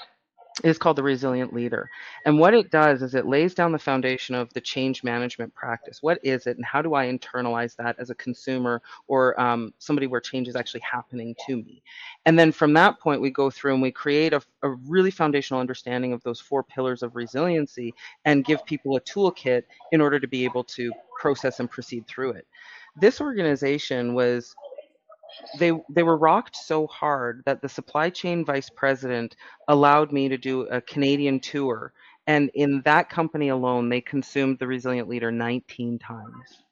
[0.64, 1.88] is called the resilient leader.
[2.24, 6.02] And what it does is it lays down the foundation of the change management practice.
[6.02, 10.06] What is it, and how do I internalize that as a consumer or um, somebody
[10.06, 11.82] where change is actually happening to me?
[12.26, 15.60] And then from that point, we go through and we create a, a really foundational
[15.60, 17.94] understanding of those four pillars of resiliency
[18.24, 22.32] and give people a toolkit in order to be able to process and proceed through
[22.32, 22.46] it.
[23.00, 24.54] This organization was
[25.58, 29.36] they they were rocked so hard that the supply chain vice president
[29.68, 31.92] allowed me to do a Canadian tour,
[32.26, 36.62] and in that company alone, they consumed the Resilient Leader 19 times.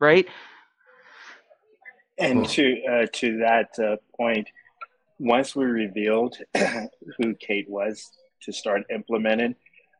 [0.00, 0.28] Right.
[2.18, 4.48] And to uh, to that uh, point,
[5.18, 8.10] once we revealed who Kait was
[8.42, 9.54] to start implementing,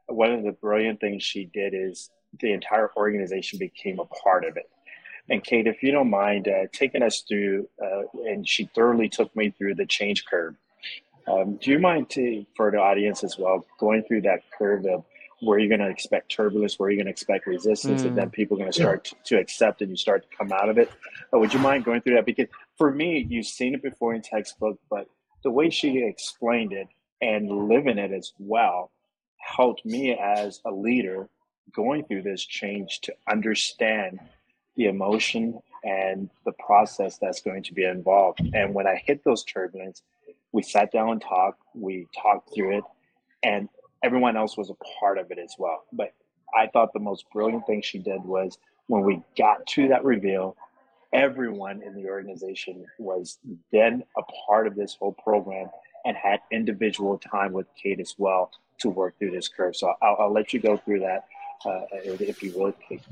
[0.07, 2.11] one of the brilliant things she did is
[2.41, 4.71] the entire organization became a part of it
[5.31, 9.35] And Kait, if you don't mind uh, taking us through, uh, and she thoroughly took
[9.37, 10.55] me through the change curve.
[11.27, 15.05] Um, do you mind to, for the audience as well, going through that curve of
[15.41, 18.07] where you're going to expect turbulence, where you're going to expect resistance, mm.
[18.07, 19.19] and then people are going to start yeah.
[19.25, 20.91] to accept and you start to come out of it?
[21.33, 22.25] Uh, would you mind going through that?
[22.25, 25.07] Because for me, you've seen it before in textbook, but
[25.45, 26.89] the way she explained it
[27.21, 28.91] and living it as well
[29.37, 31.29] helped me as a leader
[31.73, 34.19] going through this change to understand
[34.79, 38.41] the emotion and the process that's going to be involved.
[38.55, 40.03] And when I hit those turbulence,
[40.53, 42.85] we sat down and talked, we talked through it,
[43.43, 43.69] and
[44.03, 45.85] everyone else was a part of it as well.
[45.93, 46.15] But
[46.57, 50.57] I thought the most brilliant thing she did was when we got to that reveal,
[51.13, 53.39] everyone in the organization was
[53.73, 55.69] then a part of this whole program
[56.05, 59.75] and had individual time with Kait as well to work through this curve.
[59.75, 61.25] So I'll, I'll let you go through that
[61.67, 63.03] uh, if you would, Kait.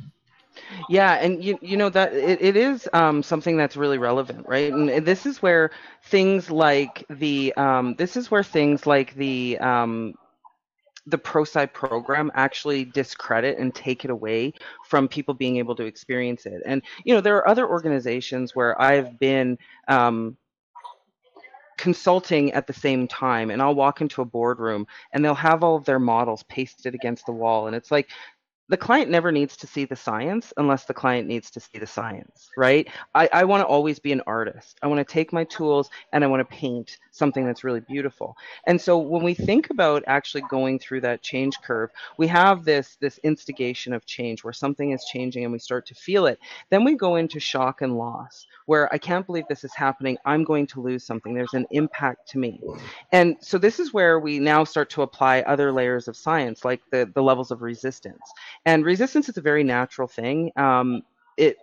[0.88, 4.73] Yeah, and you you know that it, it is um, something that's really relevant, right?
[4.73, 5.71] And this is where
[6.05, 10.14] things like the um, this is where things like the um,
[11.07, 14.53] the Prosci program actually discredit and take it away
[14.85, 16.62] from people being able to experience it.
[16.66, 20.37] And you know there are other organizations where I've been um,
[21.77, 25.77] consulting at the same time and I'll walk into a boardroom and they'll have all
[25.77, 28.09] of their models pasted against the wall and it's like
[28.68, 31.87] the client never needs to see the science unless the client needs to see the
[31.87, 32.88] science, right?
[33.14, 34.79] I, I want to always be an artist.
[34.83, 38.37] I want to take my tools and I want to paint something that's really beautiful.
[38.66, 42.96] And so when we think about actually going through that change curve, we have this
[43.00, 46.38] this instigation of change where something is changing and we start to feel it.
[46.70, 50.18] Then we go into shock and loss, where I can't believe this is happening.
[50.24, 51.35] I'm going to lose something.
[51.35, 52.61] There's an impact to me.
[53.12, 56.83] And so this is where we now start to apply other layers of science, like
[56.90, 58.33] the, the levels of resistance.
[58.66, 60.52] And resistance is a very natural thing.
[60.57, 61.02] Um,
[61.38, 61.57] it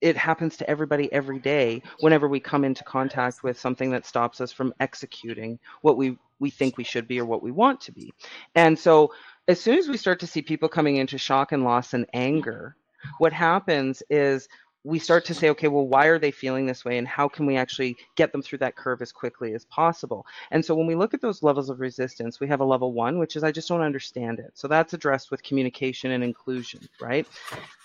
[0.00, 4.40] it happens to everybody every day whenever we come into contact with something that stops
[4.40, 7.92] us from executing what we we think we should be or what we want to
[7.92, 8.12] be.
[8.54, 9.12] And so
[9.48, 12.76] as soon as we start to see people coming into shock and loss and anger,
[13.18, 14.48] what happens is
[14.84, 16.98] we start to say, okay, well, why are they feeling this way?
[16.98, 20.26] And how can we actually get them through that curve as quickly as possible?
[20.50, 23.18] And so when we look at those levels of resistance, we have a level one,
[23.18, 24.52] which is I just don't understand it.
[24.54, 27.26] So that's addressed with communication and inclusion, right?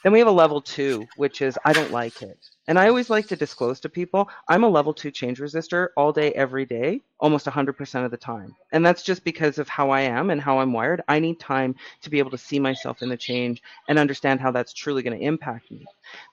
[0.03, 2.37] Then we have a level two, which is I don't like it.
[2.67, 6.11] And I always like to disclose to people I'm a level two change resistor all
[6.11, 8.55] day, every day, almost 100% of the time.
[8.71, 11.03] And that's just because of how I am and how I'm wired.
[11.07, 14.51] I need time to be able to see myself in the change and understand how
[14.51, 15.85] that's truly going to impact me.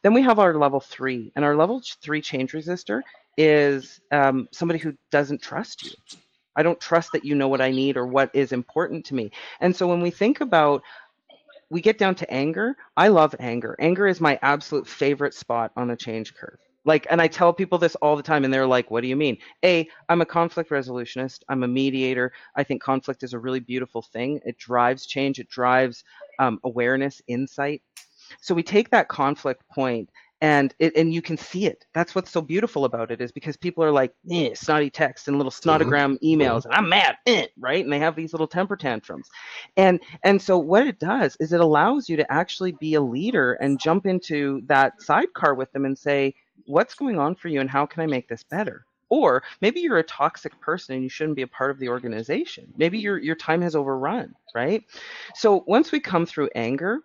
[0.02, 3.02] Then we have our level three, and our level three change resistor
[3.36, 5.92] is um, somebody who doesn't trust you.
[6.56, 9.30] I don't trust that you know what I need or what is important to me.
[9.60, 10.82] And so when we think about
[11.72, 12.76] we get down to anger.
[12.98, 13.74] I love anger.
[13.80, 16.58] Anger is my absolute favorite spot on the change curve.
[16.84, 19.16] Like, and I tell people this all the time, and they're like, What do you
[19.16, 19.38] mean?
[19.64, 22.30] A, I'm a conflict resolutionist, I'm a mediator.
[22.56, 24.38] I think conflict is a really beautiful thing.
[24.44, 26.04] It drives change, it drives
[26.38, 27.80] um, awareness, insight.
[28.42, 30.10] So we take that conflict point
[30.42, 31.86] and it, and you can see it.
[31.94, 35.36] That's what's so beautiful about it is because people are like eh, snotty text and
[35.38, 36.26] little snotogram mm-hmm.
[36.42, 37.82] emails, and I'm mad, eh, right?
[37.82, 39.30] And they have these little temper tantrums,
[39.76, 43.54] and and so what it does is it allows you to actually be a leader
[43.54, 46.34] and jump into that sidecar with them and say,
[46.66, 48.84] what's going on for you, and how can I make this better?
[49.10, 52.72] Or maybe you're a toxic person and you shouldn't be a part of the organization.
[52.76, 54.82] Maybe your your time has overrun, right?
[55.36, 57.02] So once we come through anger,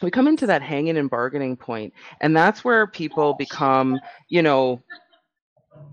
[0.00, 4.80] we come into that hanging and bargaining point and that's where people become you know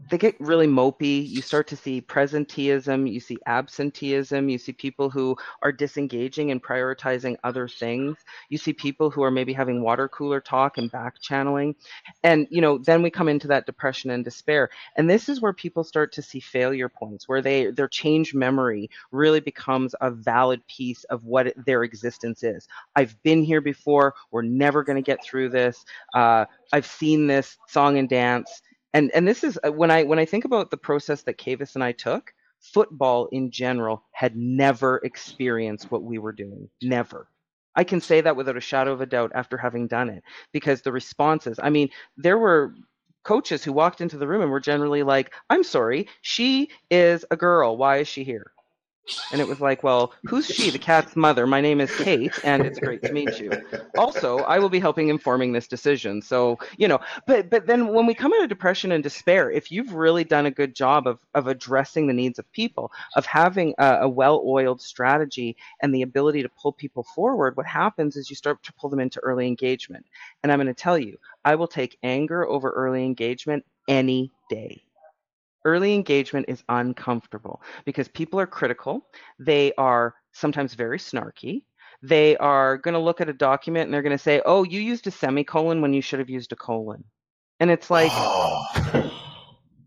[0.09, 1.27] they get really mopey.
[1.27, 6.61] You start to see presenteeism, you see absenteeism, you see people who are disengaging and
[6.61, 8.17] prioritizing other things.
[8.49, 11.75] You see people who are maybe having water cooler talk and back channeling.
[12.23, 14.69] And you know, then we come into that depression and despair.
[14.97, 18.89] And this is where people start to see failure points where they their change memory
[19.11, 22.67] really becomes a valid piece of what their existence is.
[22.95, 25.85] I've been here before, we're never going to get through this.
[26.15, 28.61] Uh, I've seen this song and dance
[28.93, 31.75] and and this is uh, when I when I think about the process that Kavis
[31.75, 32.33] and I took.
[32.73, 36.69] Football in general had never experienced what we were doing.
[36.81, 37.29] Never.
[37.75, 40.81] I can say that without a shadow of a doubt after having done it because
[40.81, 41.57] the responses.
[41.63, 42.75] I mean, there were
[43.23, 47.37] coaches who walked into the room and were generally like, "I'm sorry, she is a
[47.37, 47.77] girl.
[47.77, 48.51] Why is she here?"
[49.31, 50.69] And it was like, well, who's she?
[50.69, 51.45] The cat's mother.
[51.45, 53.51] My name is Kait, and it's great to meet you.
[53.97, 56.21] Also, I will be helping informing this decision.
[56.21, 59.71] So, you know, but but then when we come out of depression and despair, if
[59.71, 63.73] you've really done a good job of of addressing the needs of people, of having
[63.77, 68.35] a, a well-oiled strategy and the ability to pull people forward, what happens is you
[68.35, 70.05] start to pull them into early engagement.
[70.43, 74.83] And I'm going to tell you, I will take anger over early engagement any day
[75.65, 79.07] early engagement is uncomfortable because people are critical.
[79.39, 81.63] They are sometimes very snarky.
[82.01, 84.79] They are going to look at a document and they're going to say, oh, you
[84.79, 87.03] used a semicolon when you should have used a colon.
[87.59, 89.11] And it's like, oh,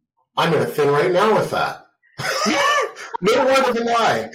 [0.36, 1.86] I'm in a thing right now with that.
[3.20, 4.30] no word of a lie.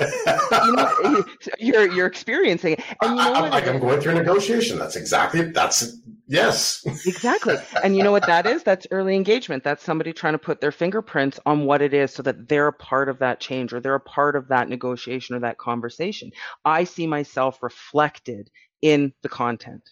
[0.66, 1.24] you know,
[1.58, 4.78] you're you're experiencing it, and you know I, I, I'm going through a negotiation.
[4.78, 5.98] That's exactly that's
[6.28, 6.82] Yes.
[7.06, 7.56] exactly.
[7.82, 8.62] And you know what that is?
[8.62, 9.64] That's early engagement.
[9.64, 12.72] That's somebody trying to put their fingerprints on what it is so that they're a
[12.72, 16.30] part of that change or they're a part of that negotiation or that conversation.
[16.66, 18.50] I see myself reflected
[18.82, 19.88] in the content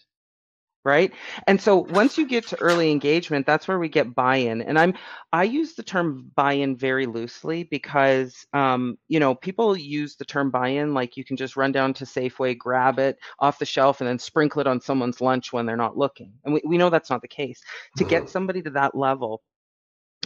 [0.87, 1.13] right?
[1.45, 4.61] And so once you get to early engagement that's where we get buy-in.
[4.61, 4.93] And i'm
[5.33, 10.49] i use the term buy-in very loosely because um, you know people use the term
[10.49, 14.07] buy-in like you can just run down to safeway grab it off the shelf and
[14.07, 16.33] then sprinkle it on someone's lunch when they're not looking.
[16.45, 17.61] And we, we know that's not the case.
[17.97, 18.31] To get mm-hmm.
[18.31, 19.41] somebody to that level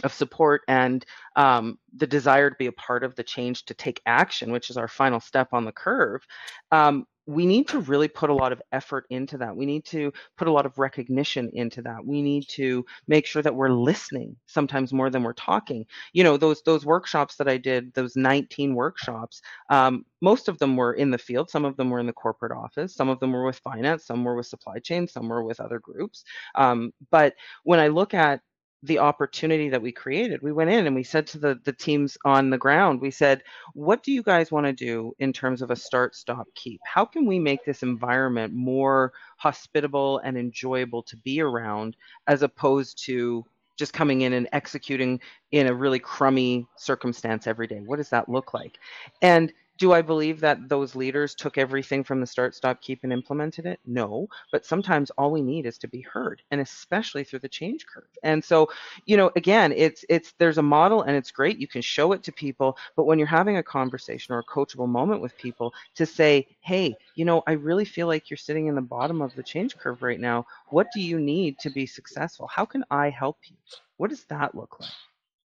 [0.04, 1.04] of support and
[1.36, 4.76] um, the desire to be a part of the change to take action, which is
[4.76, 6.26] our final step on the curve,
[6.70, 9.54] um, we need to really put a lot of effort into that.
[9.56, 12.04] We need to put a lot of recognition into that.
[12.04, 15.86] We need to make sure that we're listening sometimes more than we're talking.
[16.12, 20.76] You know, those those workshops that I did, those 19 workshops, um, most of them
[20.76, 21.50] were in the field.
[21.50, 22.94] Some of them were in the corporate office.
[22.94, 24.06] Some of them were with finance.
[24.06, 25.06] Some were with supply chain.
[25.06, 26.24] Some were with other groups.
[26.56, 28.40] Um, but when I look at
[28.82, 30.42] the opportunity that we created.
[30.42, 33.42] We went in and we said to the, the teams on the ground, we said,
[33.74, 36.80] what do you guys want to do in terms of a start, stop, keep?
[36.84, 43.04] How can we make this environment more hospitable and enjoyable to be around as opposed
[43.04, 43.44] to
[43.76, 45.20] just coming in and executing
[45.52, 47.80] in a really crummy circumstance every day?
[47.84, 48.78] What does that look like?
[49.22, 53.12] And do I believe that those leaders took everything from the start, stop, keep, and
[53.12, 53.80] implemented it?
[53.86, 54.28] No.
[54.50, 58.08] But sometimes all we need is to be heard, and especially through the change curve.
[58.22, 58.68] And so,
[59.06, 61.58] you know, again, it's it's there's a model and it's great.
[61.58, 64.88] You can show it to people, but when you're having a conversation or a coachable
[64.88, 68.74] moment with people, to say, hey, you know, I really feel like you're sitting in
[68.74, 70.46] the bottom of the change curve right now.
[70.68, 72.46] What do you need to be successful?
[72.46, 73.56] How can I help you?
[73.96, 74.90] What does that look like?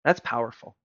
[0.04, 0.76] That's powerful.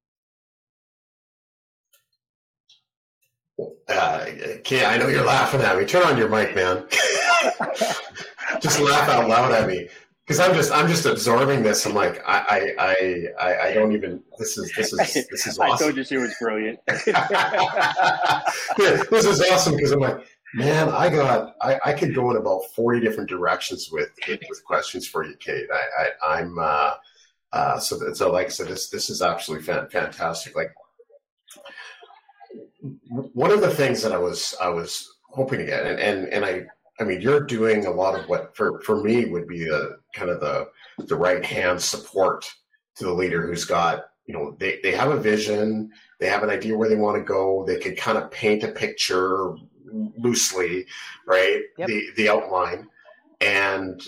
[3.87, 5.85] Uh, I know you're laughing at me.
[5.85, 6.85] Turn on your mic, man.
[8.61, 9.89] just laugh out loud at me
[10.25, 11.85] because I'm just I'm just absorbing this.
[11.85, 14.21] I'm like I I I I don't even.
[14.37, 15.73] This is this is this is awesome.
[15.73, 16.79] I told you she was brilliant.
[17.07, 18.43] yeah,
[18.77, 20.19] this is awesome because I'm like,
[20.53, 25.07] man, I got I, I could go in about 40 different directions with with questions
[25.07, 25.65] for you, Kait.
[25.73, 26.93] I, I am uh,
[27.51, 30.55] uh, so so like I said, this this is absolutely fantastic.
[30.55, 30.71] Like
[33.09, 36.45] one of the things that I was I was hoping to get, and and, and
[36.45, 36.65] I
[36.99, 40.29] I mean, you're doing a lot of what for for me would be the kind
[40.29, 40.67] of the
[41.05, 42.45] the right hand support
[42.95, 46.49] to the leader who's got you know they they have a vision, they have an
[46.49, 49.55] idea where they want to go, they could kind of paint a picture
[50.17, 50.85] loosely,
[51.25, 51.61] right?
[51.77, 51.87] Yep.
[51.87, 52.87] The the outline,
[53.39, 54.01] and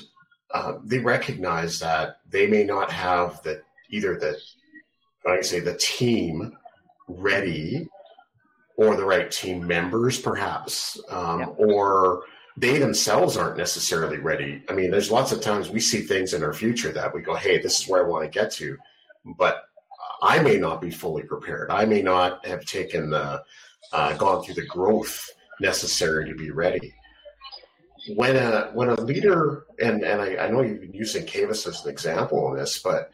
[0.53, 4.37] uh, they recognize that they may not have the either the
[5.25, 6.57] I say the team
[7.07, 7.87] ready
[8.77, 12.23] or the right team members, perhaps, um, or
[12.57, 14.63] they themselves aren't necessarily ready.
[14.69, 17.35] I mean, there's lots of times we see things in our future that we go,
[17.35, 18.77] hey, this is where I want to get to,
[19.37, 19.63] but
[20.21, 21.71] I may not be fully prepared.
[21.71, 23.43] I may not have taken the,
[23.93, 26.93] uh, gone through the growth necessary to be ready.
[28.15, 31.85] When a when a leader, and and I, I know you've been using Kavis as
[31.85, 33.11] an example on this, but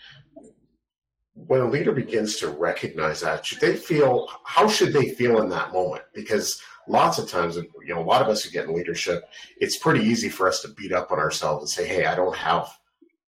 [1.46, 5.50] when a leader begins to recognize that, should they feel how should they feel in
[5.50, 6.04] that moment?
[6.14, 9.78] Because lots of times, you know, a lot of us who get in leadership, it's
[9.78, 12.70] pretty easy for us to beat up on ourselves and say, "Hey, I don't have,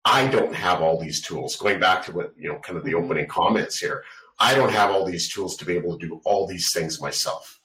[0.04, 2.92] I don't have all these tools." Going back to what you know, kind of the
[2.92, 3.04] mm-hmm.
[3.04, 4.04] opening comments here,
[4.38, 7.58] I don't have all these tools to be able to do all these things myself.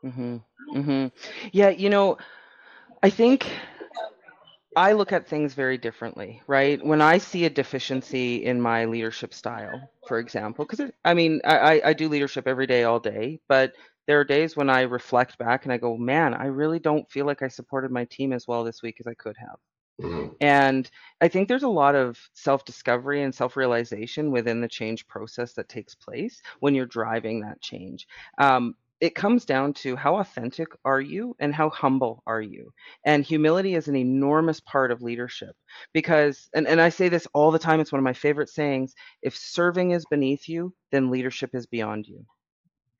[0.00, 0.38] Hmm.
[0.72, 1.06] Hmm.
[1.52, 1.68] Yeah.
[1.68, 2.16] You know,
[3.02, 3.46] I think
[4.76, 6.84] I look at things very differently, right?
[6.84, 11.80] When I see a deficiency in my leadership style, for example, because I mean, I,
[11.84, 13.72] I do leadership every day, all day, but
[14.06, 17.26] there are days when I reflect back and I go, man, I really don't feel
[17.26, 19.58] like I supported my team as well this week as I could have.
[20.00, 20.28] Mm-hmm.
[20.40, 25.06] And I think there's a lot of self discovery and self realization within the change
[25.06, 28.08] process that takes place when you're driving that change.
[28.38, 32.72] Um, it comes down to how authentic are you and how humble are you.
[33.04, 35.56] And humility is an enormous part of leadership
[35.92, 38.94] because and, and i say this all the time it's one of my favorite sayings
[39.22, 42.24] if serving is beneath you then leadership is beyond you.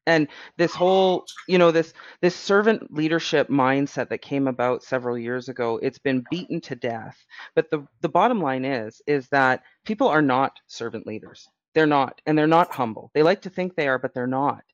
[0.08, 0.28] And
[0.58, 5.78] this whole you know this this servant leadership mindset that came about several years ago
[5.82, 7.16] it's been beaten to death.
[7.54, 11.48] But the the bottom line is is that people are not servant leaders.
[11.74, 13.12] They're not and they're not humble.
[13.14, 14.64] They like to think they are but they're not.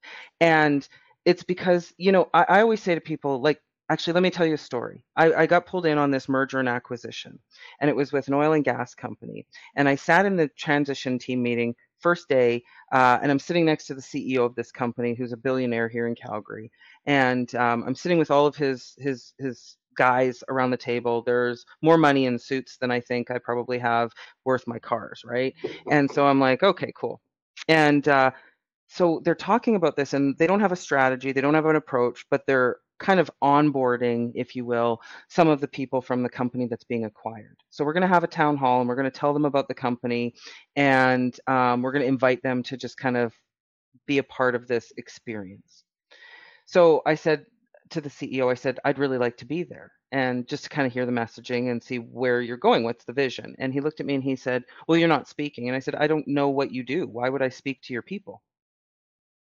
[0.41, 0.89] And
[1.29, 3.61] it's because you know I, I always say to people like
[3.91, 5.03] actually let me tell you a story.
[5.15, 7.39] I, I, got pulled in on this merger and acquisition
[7.81, 9.47] and it was with an oil and gas company.
[9.77, 12.63] And i sat in the transition team meeting first day
[12.93, 16.07] uh, and i'm sitting next to the ceo of this company who's a billionaire here
[16.07, 16.71] in calgary.
[17.05, 21.23] And um, i'm sitting with all of his his his guys around the table.
[21.23, 24.13] There's more money in suits than i think i probably have
[24.47, 25.55] worth my cars right?
[25.91, 27.21] And so i'm like okay cool.
[27.69, 28.31] And uh,
[28.89, 31.77] so they're talking about this and they don't have a strategy they don't have an
[31.77, 36.29] approach but they're kind of onboarding if you will some of the people from the
[36.29, 37.57] company that's being acquired.
[37.71, 39.69] So we're going to have a town hall and we're going to tell them about
[39.69, 40.35] the company
[40.77, 43.33] and um, we're going to invite them to just kind of
[44.07, 45.85] be a part of this experience.
[46.67, 47.47] So i said
[47.91, 50.87] to the ceo i said i'd really like to be there and just to kind
[50.87, 53.55] of hear the messaging and see where you're going what's the vision?
[53.59, 55.69] And he looked at me and he said well you're not speaking.
[55.69, 57.07] And i said i don't know what you do.
[57.07, 58.43] Why would i speak to your people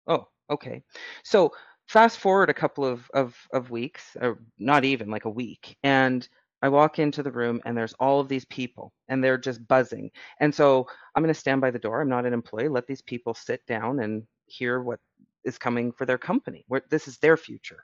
[0.07, 0.81] Oh, okay.
[1.23, 1.51] So
[1.87, 6.27] fast forward a couple of, of, of weeks, or not even like a week, and
[6.63, 10.09] I walk into the room and there's all of these people and they're just buzzing.
[10.39, 11.99] And so I'm going to stand by the door.
[11.99, 12.69] I'm not an employee.
[12.69, 15.01] Let these people sit down and hear what
[15.43, 16.63] is coming for their company.
[16.69, 17.83] Where this is their future.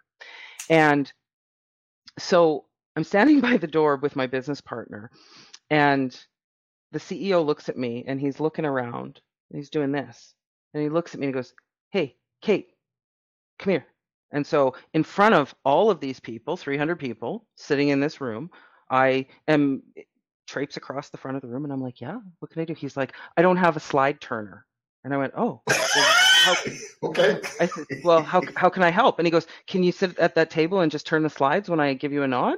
[0.70, 1.12] And
[2.18, 5.12] so I'm standing by the door with my business partner
[5.70, 6.18] and
[6.94, 9.20] the CEO looks at me and he's looking around
[9.52, 10.34] and he's doing this.
[10.74, 11.54] And he looks at me and he goes,
[11.92, 12.66] hey, Kait,
[13.58, 13.86] come here.
[14.32, 18.52] And so, in front of all of these people, 300 people sitting in this room,
[18.90, 20.04] I am eh,
[20.48, 22.74] traipse across the front of the room and I'm like, yeah, what can I do?
[22.74, 24.66] He's like, I don't have a slide turner.
[25.04, 26.56] And I went, oh, well, how,
[27.04, 27.40] okay.
[27.60, 29.20] I said, well, how, how can I help?
[29.20, 31.80] And he goes, can you sit at that table and just turn the slides when
[31.80, 32.58] I give you a nod?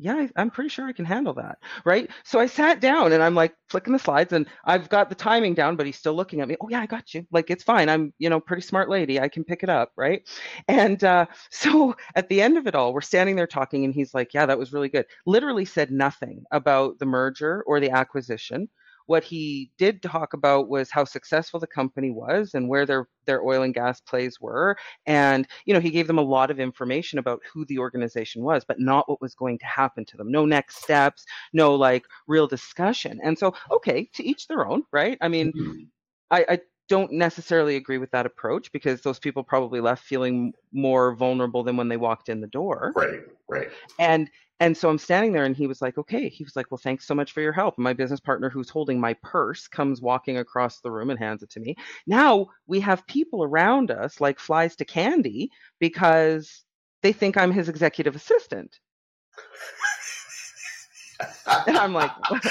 [0.00, 1.58] Yeah, I, am pretty sure I can handle that.
[1.84, 2.10] Right.
[2.24, 5.54] So I sat down and I'm like flicking the slides and I've got the timing
[5.54, 6.56] down, but he's still looking at me.
[6.60, 7.26] Oh, yeah, I got you.
[7.30, 7.88] Like, it's fine.
[7.88, 9.20] I'm, you know, pretty smart lady.
[9.20, 9.92] I can pick it up.
[9.96, 10.22] Right.
[10.68, 14.14] And uh, so at the end of it all, we're standing there talking and he's
[14.14, 15.06] like, yeah, that was really good.
[15.26, 18.68] Literally said nothing about the merger or the acquisition.
[19.10, 23.42] What he did talk about was how successful the company was and where their their
[23.42, 27.18] oil and gas plays were, and you know he gave them a lot of information
[27.18, 30.30] about who the organization was, but not what was going to happen to them.
[30.30, 33.18] No next steps, no like real discussion.
[33.24, 35.18] And so, okay, to each their own, right?
[35.20, 35.82] I mean, mm-hmm.
[36.30, 36.58] I, I
[36.88, 41.76] don't necessarily agree with that approach because those people probably left feeling more vulnerable than
[41.76, 42.92] when they walked in the door.
[42.94, 43.70] Right, right.
[43.98, 44.30] And
[44.60, 46.28] and so I'm standing there and he was like, okay.
[46.28, 47.78] He was like, well, thanks so much for your help.
[47.78, 51.48] My business partner who's holding my purse comes walking across the room and hands it
[51.50, 51.74] to me.
[52.06, 56.64] Now we have people around us like flies to candy because
[57.02, 58.78] they think I'm his executive assistant.
[61.66, 62.10] and I'm like,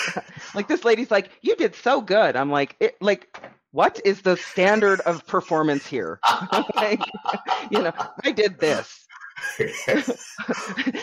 [0.55, 2.35] like this lady's like, you did so good.
[2.35, 3.37] I'm like, it, like,
[3.71, 6.19] what is the standard of performance here?
[6.75, 7.01] like,
[7.69, 7.93] you know,
[8.23, 9.05] I did this.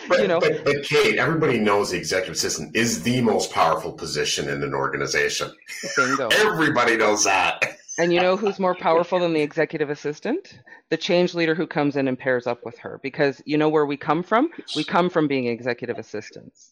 [0.09, 3.93] but, you know, but, but, Kait, everybody knows the executive assistant is the most powerful
[3.93, 5.51] position in an organization.
[5.97, 6.29] Bingo.
[6.33, 7.79] Everybody knows that.
[7.99, 10.59] And you know who's more powerful than the executive assistant?
[10.91, 13.01] The change leader who comes in and pairs up with her.
[13.03, 14.51] Because you know where we come from?
[14.75, 16.71] We come from being executive assistants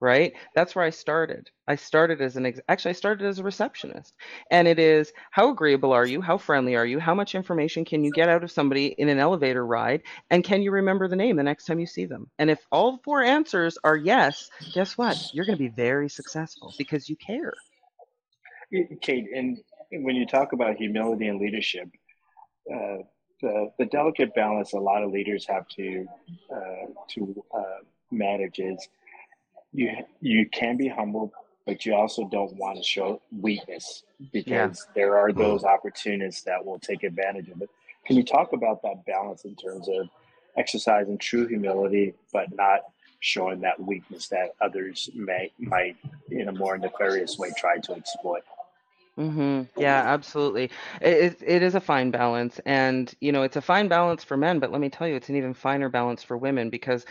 [0.00, 0.32] right?
[0.54, 1.50] That's where I started.
[1.66, 4.14] I started as an ex- actually I started as a receptionist.
[4.50, 6.20] And it is how agreeable are you?
[6.20, 6.98] How friendly are you?
[6.98, 10.02] How much information can you get out of somebody in an elevator ride?
[10.30, 12.30] And can you remember the name the next time you see them?
[12.38, 15.18] And if all four answers are yes, guess what?
[15.32, 17.54] You're going to be very successful because you care.
[18.72, 19.58] Kait, and
[19.90, 21.88] when you talk about humility and leadership,
[22.72, 22.98] uh,
[23.40, 26.06] the, the delicate balance a lot of leaders have to
[26.52, 28.88] uh, to uh, manage is
[29.74, 31.32] you you can be humble,
[31.66, 34.92] but you also don't want to show weakness because yeah.
[34.94, 37.68] there are those opportunists that will take advantage of it.
[38.06, 40.08] Can you talk about that balance in terms of
[40.56, 42.80] exercising true humility, but not
[43.20, 45.96] showing that weakness that others may might
[46.30, 48.42] in a more nefarious way try to exploit?
[49.18, 49.80] Mm-hmm.
[49.80, 50.70] Yeah, absolutely.
[51.00, 54.60] It, it is a fine balance, and you know it's a fine balance for men,
[54.60, 57.06] but let me tell you, it's an even finer balance for women because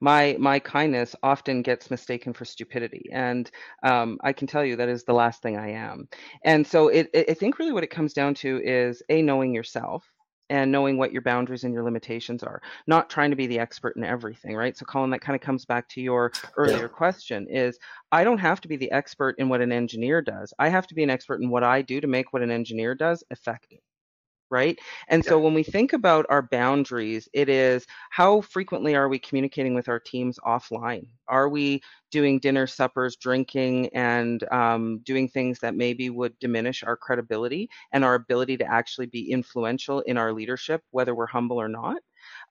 [0.00, 3.08] my my kindness often gets mistaken for stupidity.
[3.12, 3.50] And
[3.82, 6.08] um, i can tell you that is the last thing i am.
[6.44, 9.54] And so it, it, i think really what it comes down to is a knowing
[9.54, 10.04] yourself
[10.50, 13.96] and knowing what your boundaries and your limitations are not trying to be the expert
[13.96, 14.76] in everything right?
[14.76, 16.88] So colin that kind of comes back to your earlier yeah.
[16.88, 17.78] question is
[18.12, 20.52] i don't have to be the expert in what an engineer does.
[20.58, 22.94] I have to be an expert in what i do to make what an engineer
[22.94, 23.80] does effective
[24.50, 24.78] right?
[25.08, 29.74] And so when we think about our boundaries, it is how frequently are we communicating
[29.74, 31.06] with our teams offline?
[31.28, 36.96] Are we doing dinner, suppers, drinking, and um, doing things that maybe would diminish our
[36.96, 41.68] credibility and our ability to actually be influential in our leadership, whether we're humble or
[41.68, 41.98] not?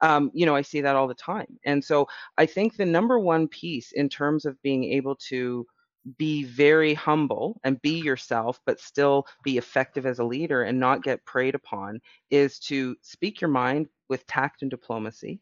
[0.02, 1.60] Um, you know, I see that all the time.
[1.66, 5.66] And so I think the number one piece in terms of being able to
[6.18, 11.04] be very humble and be yourself, but still be effective as a leader and not
[11.04, 12.00] get preyed upon,
[12.30, 15.40] is to speak your mind with tact and diplomacy,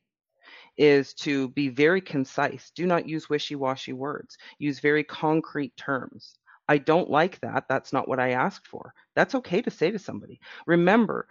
[0.78, 2.72] is to be very concise.
[2.76, 6.36] Do not use wishy washy words, use very concrete terms.
[6.68, 7.66] I don't like that.
[7.70, 8.94] That's not what I asked for.
[9.16, 10.40] That's okay to say to somebody.
[10.66, 11.28] Remember,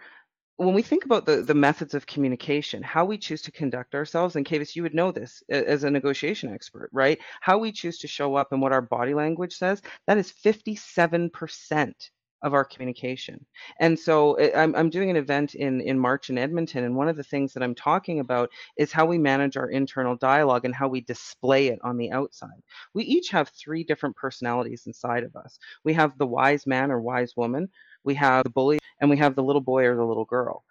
[0.57, 4.35] when we think about the, the methods of communication, how we choose to conduct ourselves,
[4.35, 7.19] and Kavis, you would know this as a negotiation expert, right?
[7.41, 11.93] How we choose to show up and what our body language says, that is 57%
[12.41, 13.43] of our communication.
[13.79, 17.09] And so eh, I'm, I'm doing an event in, in March in Edmonton, and one
[17.09, 20.75] of the things that I'm talking about is how we manage our internal dialogue and
[20.75, 22.61] how we display it on the outside.
[22.93, 25.57] We each have three different personalities inside of us.
[25.83, 27.69] We have the wise man or wise woman,
[28.05, 30.63] we have the bully, and we have the little boy or the little girl.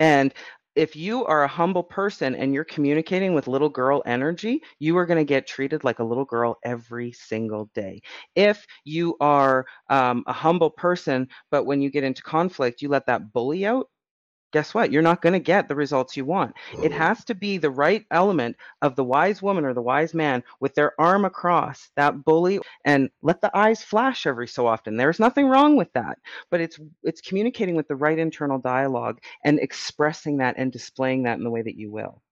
[0.00, 0.32] And
[0.74, 5.06] if you are a humble person and you're communicating with little girl energy, you are
[5.06, 8.02] going to get treated like a little girl every single day.
[8.34, 13.06] If you are um, a humble person, but when you get into conflict, you let
[13.06, 13.88] that bully out,
[14.54, 14.92] guess what?
[14.92, 16.54] You're not going to get the results you want.
[16.80, 20.44] It has to be the right element of the wise woman or the wise man
[20.60, 24.96] with their arm across that bully and let the eyes flash every so often.
[24.96, 26.18] There's nothing wrong with that,
[26.50, 31.36] but it's it's communicating with the right internal dialogue and expressing that and displaying that
[31.36, 32.22] in the way that you will.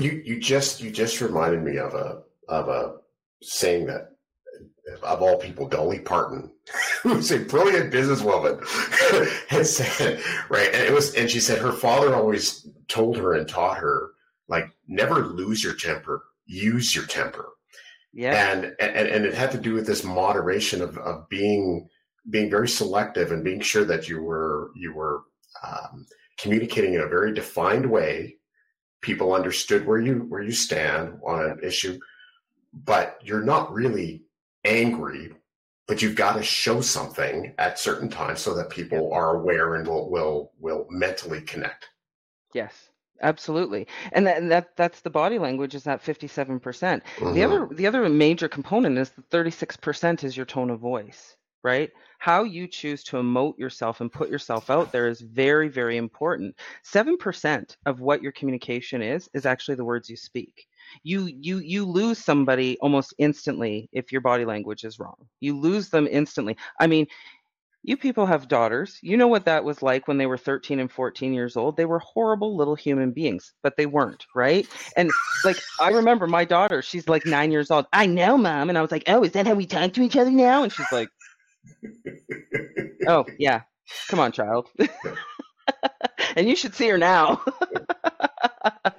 [0.00, 2.96] You you just you just reminded me of a of a
[3.42, 4.11] saying that
[5.02, 6.50] of all people, Dolly Parton,
[7.02, 8.62] who's a brilliant businesswoman,
[9.48, 13.48] had said, right, and it was, and she said her father always told her and
[13.48, 14.10] taught her,
[14.48, 17.50] like, never lose your temper, use your temper.
[18.12, 18.52] Yeah.
[18.52, 21.88] And, and, and it had to do with this moderation of, of being,
[22.28, 25.22] being very selective and being sure that you were, you were,
[25.66, 26.06] um,
[26.38, 28.36] communicating in a very defined way.
[29.00, 31.98] People understood where you, where you stand on an issue,
[32.72, 34.22] but you're not really
[34.64, 35.32] angry,
[35.86, 39.86] but you've got to show something at certain times so that people are aware and
[39.86, 41.88] will will will mentally connect.
[42.54, 42.88] Yes.
[43.24, 47.04] Absolutely, and that, and that that's the body language is that fifty seven percent.
[47.20, 47.42] The mm-hmm.
[47.52, 51.36] other the other major component is the thirty six percent is your tone of voice,
[51.62, 51.90] right?
[52.18, 56.56] How you choose to emote yourself and put yourself out there is very very important.
[56.82, 60.66] Seven percent of what your communication is is actually the words you speak
[61.02, 65.16] you you you lose somebody almost instantly if your body language is wrong.
[65.40, 66.56] You lose them instantly.
[66.80, 67.06] I mean,
[67.84, 68.98] you people have daughters.
[69.02, 71.76] You know what that was like when they were 13 and 14 years old.
[71.76, 74.66] They were horrible little human beings, but they weren't, right?
[74.96, 75.10] And
[75.44, 77.86] like I remember my daughter, she's like 9 years old.
[77.92, 78.68] I know, mom.
[78.68, 80.72] And I was like, "Oh, is that how we talk to each other now?" And
[80.72, 81.08] she's like,
[83.08, 83.62] "Oh, yeah.
[84.08, 84.68] Come on, child."
[86.36, 87.42] and you should see her now.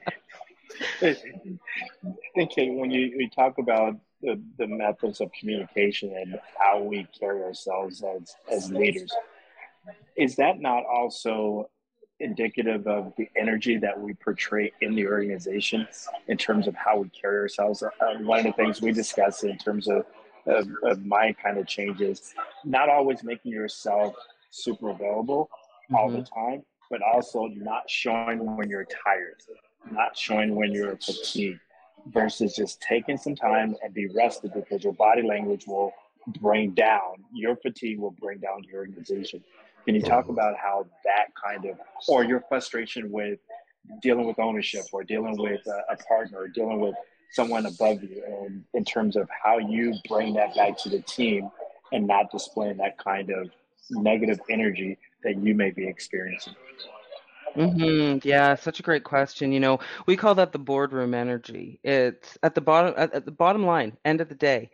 [1.04, 7.44] think when you, you talk about the, the methods of communication and how we carry
[7.44, 9.12] ourselves as, as leaders,
[10.16, 11.70] is that not also
[12.20, 15.88] indicative of the energy that we portray in the organization
[16.28, 17.84] in terms of how we carry ourselves?
[17.84, 17.90] Uh,
[18.20, 20.06] one of the things we discuss in terms of,
[20.46, 22.34] of, of my kind of changes,
[22.64, 24.16] not always making yourself
[24.52, 25.96] super available mm-hmm.
[25.96, 26.52] all the mm-hmm.
[26.52, 29.42] time, but also not showing when you're tired,
[29.92, 31.60] not showing when you're fatigued
[32.08, 35.94] versus just taking some time and be rested because your body language will
[36.40, 39.44] bring down your fatigue will bring down your organization.
[39.86, 41.78] Can you talk about how that kind of
[42.08, 43.40] or your frustration with
[44.02, 46.96] dealing with ownership or dealing with a, a partner or dealing with
[47.32, 51.50] someone above you and in terms of how you bring that back to the team
[51.92, 53.50] and not displaying that kind of
[53.90, 56.54] negative energy that you may be experiencing
[57.56, 58.28] Mm-hmm.
[58.28, 59.52] Yeah, such a great question.
[59.52, 61.80] You know, we call that the boardroom energy.
[61.84, 64.72] It's at the bottom at, at the bottom line, end of the day.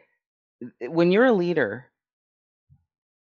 [0.81, 1.87] When you're a leader,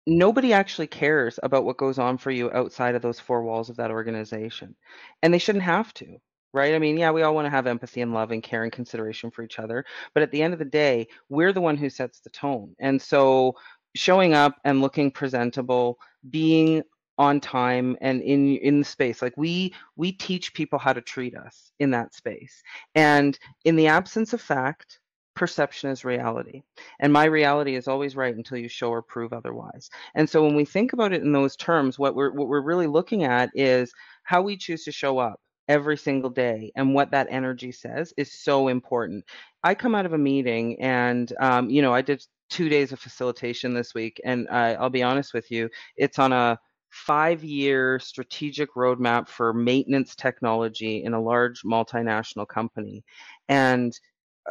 [0.07, 3.77] nobody actually cares about what goes on for you outside of those four walls of
[3.77, 4.75] that organization.
[5.21, 6.17] And they shouldn't have to.
[6.53, 6.75] right?
[6.75, 9.31] I mean, yeah, we all want to have empathy and love and care and consideration
[9.31, 12.19] for each other, but at the end of the day, we're the one who sets
[12.19, 12.75] the tone.
[12.79, 13.55] And so
[13.95, 15.97] showing up and looking presentable,
[16.29, 16.83] being
[17.21, 19.21] on time and in in the space.
[19.21, 22.63] Like we we teach people how to treat us in that space.
[22.95, 24.99] And in the absence of fact
[25.35, 26.63] perception is reality.
[26.99, 29.89] And my reality is always right until you show or prove otherwise.
[30.15, 32.87] And so when we think about it in those terms what we're what we're really
[32.87, 33.93] looking at is
[34.23, 38.33] how we choose to show up every single day and what that energy says is
[38.33, 39.23] so important.
[39.63, 42.99] I come out of a meeting and um, you know i did two days of
[42.99, 46.59] facilitation this week and uh, i'll be honest with you it's on a
[46.91, 53.03] five year strategic roadmap for maintenance technology in a large multinational company
[53.49, 53.97] and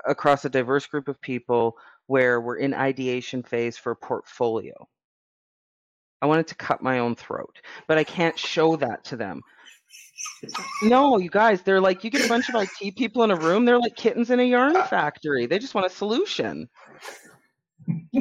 [0.06, 1.76] across a diverse group of people
[2.06, 4.74] where we're in ideation phase for a portfolio.
[6.22, 9.40] I wanted to cut my own throat, but I can't show that to them.
[10.82, 13.64] No, you guys, they're like, you get a bunch of IT people in a room,
[13.64, 15.46] they're like kittens in a yarn factory.
[15.46, 16.68] They just want a solution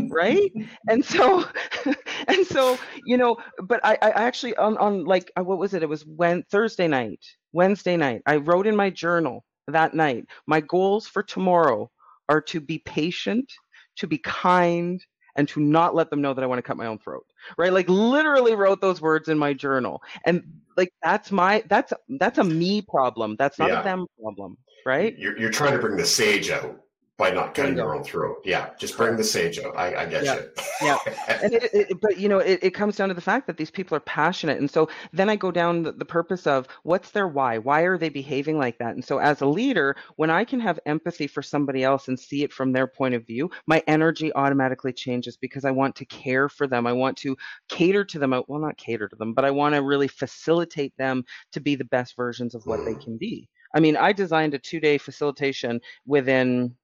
[0.09, 0.51] right?
[0.87, 1.45] And so
[2.27, 5.83] and so you know but i i actually on on like uh, what was it?
[5.83, 8.21] It was when thursday night wednesday night.
[8.25, 11.89] I wrote in my journal that night my goals for tomorrow
[12.27, 13.51] are to be patient
[13.97, 15.03] to be kind
[15.35, 17.25] and to not let them know that i want to cut my own throat.
[17.57, 17.71] Right?
[17.71, 20.01] Like literally wrote those words in my journal.
[20.25, 20.43] And
[20.75, 23.35] like that's my that's that's a me problem.
[23.37, 23.81] That's not yeah.
[23.81, 24.57] a them problem.
[24.85, 25.17] Right?
[25.17, 26.79] You're, you're trying to bring the sage out
[27.19, 28.37] by not cutting your own throat.
[28.45, 29.75] Yeah, just bring the sage out.
[29.75, 30.35] I, I get yeah.
[30.35, 30.49] you.
[30.81, 30.97] yeah,
[31.27, 33.69] and it, it, but you know, it, it comes down to the fact that these
[33.69, 37.27] people are passionate, and so then I go down the, the purpose of what's their
[37.27, 37.57] why?
[37.57, 38.95] Why are they behaving like that?
[38.95, 42.43] And so, as a leader, when I can have empathy for somebody else and see
[42.43, 46.47] it from their point of view, my energy automatically changes because I want to care
[46.47, 46.87] for them.
[46.87, 47.35] I want to
[47.67, 48.31] cater to them.
[48.47, 51.83] Well, not cater to them, but I want to really facilitate them to be the
[51.83, 53.03] best versions of what they mm.
[53.03, 53.49] can be.
[53.75, 56.75] I mean, I designed a two day facilitation within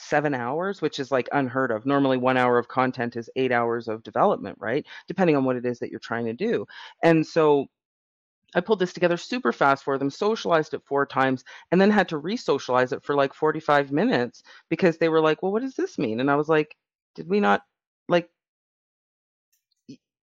[0.00, 1.86] seven hours, which is like unheard of.
[1.86, 4.86] Normally, one hour of content is eight hours of development, right?
[5.08, 6.66] Depending on what it is that you're trying to do.
[7.02, 7.66] And so
[8.54, 12.08] I pulled this together super fast for them, socialized it four times, and then had
[12.08, 15.76] to re socialize it for like 45 minutes because they were like, well, what does
[15.76, 16.20] this mean?
[16.20, 16.76] And I was like,
[17.14, 17.62] did we not
[18.08, 18.28] like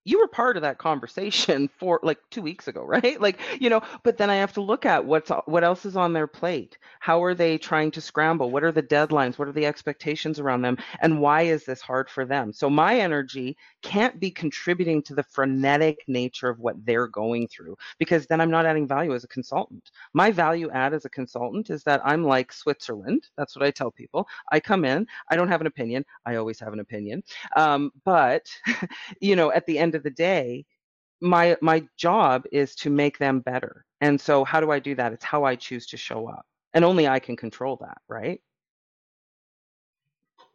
[0.07, 3.19] you were part of that conversation for like two weeks ago, right?
[3.19, 6.13] Like, you know, but then I have to look at what's what else is on
[6.13, 6.77] their plate.
[7.01, 8.49] How are they trying to scramble?
[8.49, 9.37] What are the deadlines?
[9.37, 10.77] What are the expectations around them?
[11.01, 12.53] And why is this hard for them?
[12.53, 17.75] So my energy can't be contributing to the frenetic nature of what they're going through
[17.99, 19.91] because then I'm not adding value as a consultant.
[20.13, 23.27] My value add as a consultant is that I'm like Switzerland.
[23.35, 24.25] That's what I tell people.
[24.53, 26.05] I come in, I don't have an opinion.
[26.25, 27.23] I always have an opinion.
[27.57, 28.49] Um, but,
[29.21, 30.65] you know, at the end of the day,
[31.21, 33.85] my my job is to make them better.
[34.01, 35.13] And so how do I do that?
[35.13, 36.45] It's how I choose to show up.
[36.73, 38.39] And only I can control that, right?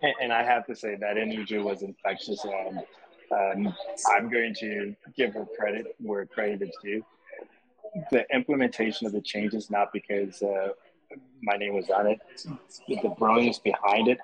[0.01, 2.83] And, and I have to say that energy was infectious and
[3.33, 3.75] um,
[4.15, 7.05] I'm going to give her credit where credit is due.
[8.11, 10.69] The implementation of the changes, not because uh,
[11.43, 12.21] my name was on it,
[12.89, 14.19] the brilliance behind it,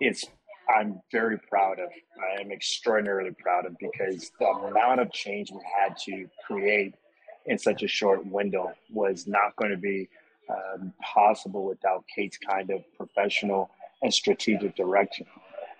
[0.00, 0.26] it's
[0.68, 1.90] I'm very proud of.
[2.20, 6.94] I am extraordinarily proud of because the amount of change we had to create
[7.46, 10.08] in such a short window was not going to be
[10.48, 13.70] um, possible without Kait's kind of professional
[14.02, 15.26] and strategic direction.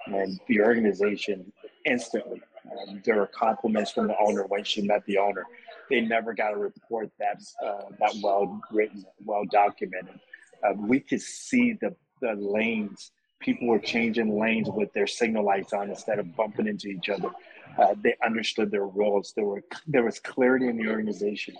[0.06, 1.50] And the organization
[1.86, 5.44] instantly, um, there were compliments from the owner when she met the owner.
[5.90, 10.18] They never got a report that uh, that well written, well documented.
[10.62, 13.10] Uh, we could see the the lanes
[13.44, 17.30] people were changing lanes with their signal lights on instead of bumping into each other.
[17.76, 19.32] Uh, they understood their roles.
[19.36, 21.54] There were there was clarity in the organization,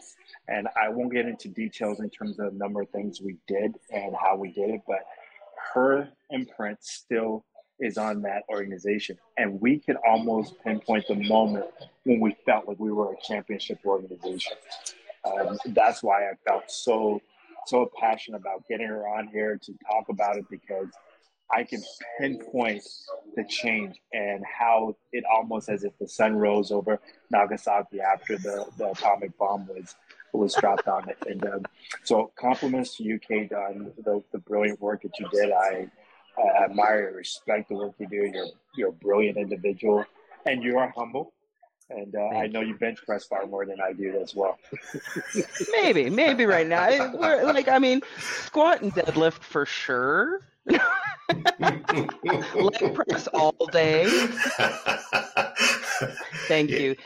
[0.48, 3.74] and I won't get into details in terms of the number of things we did
[3.90, 5.00] and how we did it, but
[5.74, 7.44] her imprint still
[7.80, 11.66] is on that organization, and we can almost pinpoint the moment
[12.04, 14.52] when we felt like we were a championship organization.
[15.24, 17.20] Um, that's why I felt so
[17.66, 20.88] so passionate about getting her on here to talk about it because
[21.50, 21.82] I can
[22.18, 22.82] pinpoint
[23.36, 28.66] the change and how it almost as if the sun rose over Nagasaki after the,
[28.78, 29.94] the atomic bomb was
[30.32, 31.18] was dropped on it.
[31.26, 31.62] And um,
[32.02, 35.52] so, compliments to you, Kait, on the, the brilliant work that you did.
[35.52, 35.88] I,
[36.36, 38.30] I admire and respect the work you do.
[38.32, 40.04] You're you're a brilliant individual,
[40.46, 41.32] and you are humble.
[41.90, 44.58] And uh, I know you bench press far more than I do as well.
[45.72, 47.12] maybe, maybe right now.
[47.18, 50.40] like, I mean, squat and deadlift for sure.
[51.30, 54.06] Leg press all day.
[56.48, 56.78] Thank yeah.
[56.78, 56.96] you.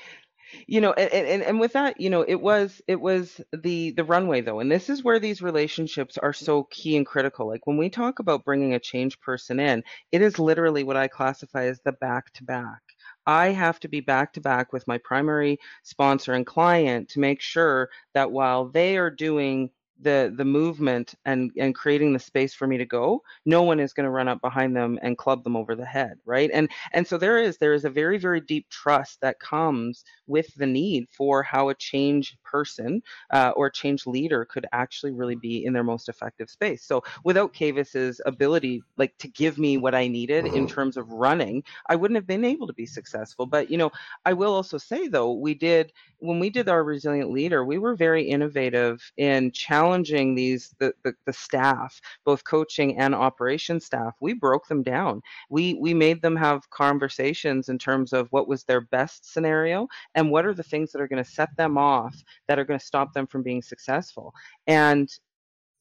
[0.67, 4.05] you know and, and and with that you know it was it was the the
[4.05, 7.77] runway though and this is where these relationships are so key and critical like when
[7.77, 11.81] we talk about bringing a change person in it is literally what i classify as
[11.85, 12.81] the back to back
[13.29, 17.43] I have to be back to back with my primary sponsor and client to make
[17.43, 19.69] sure that while they are doing
[20.01, 23.93] the the movement and and creating the space for me to go no one is
[23.93, 26.51] going to run up behind them and club them over the head right?
[26.53, 30.55] And and so there is there is a very very deep trust that comes with
[30.57, 35.65] the need for how a change person uh, or change leader could actually really be
[35.65, 40.07] in their most effective space so without Kavis's ability like to give me what i
[40.09, 40.67] needed in mm-hmm.
[40.67, 43.91] terms of running i wouldn't have been able to be successful but you know
[44.25, 47.95] i will also say though we did when we did our resilient leader we were
[47.95, 54.15] very innovative in challenging challenging these the, the, the staff, both coaching and operation staff.
[54.21, 55.23] We broke them down.
[55.51, 60.31] We we made them have conversations in terms of what was their best scenario and
[60.31, 62.15] what are the things that are going to set them off
[62.49, 64.35] that are going to stop them from being successful.
[64.67, 65.09] And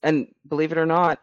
[0.03, 1.19] and believe it or not,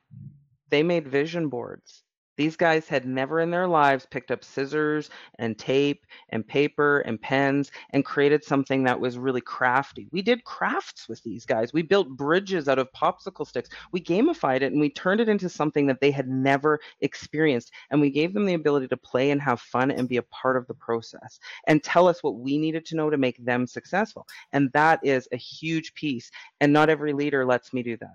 [0.70, 2.03] they made vision boards
[2.36, 7.20] these guys had never in their lives picked up scissors and tape and paper and
[7.20, 10.08] pens and created something that was really crafty.
[10.12, 11.72] We did crafts with these guys.
[11.72, 13.68] We built bridges out of popsicle sticks.
[13.92, 17.72] We gamified it and we turned it into something that they had never experienced.
[17.90, 20.56] And we gave them the ability to play and have fun and be a part
[20.56, 24.26] of the process and tell us what we needed to know to make them successful.
[24.52, 26.30] And that is a huge piece.
[26.60, 28.14] And not every leader lets me do that.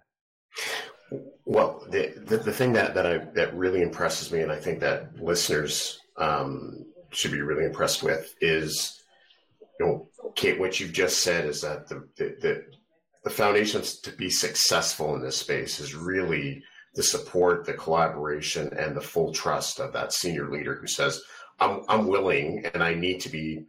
[1.45, 4.79] Well, the, the, the thing that that I that really impresses me, and I think
[4.79, 9.01] that listeners um, should be really impressed with, is
[9.79, 12.65] you know, Kait, what you've just said is that the the,
[13.23, 16.63] the, foundations to be successful in this space is really
[16.95, 21.21] the support, the collaboration, and the full trust of that senior leader who says,
[21.59, 23.65] "I'm I'm willing, and I need to be."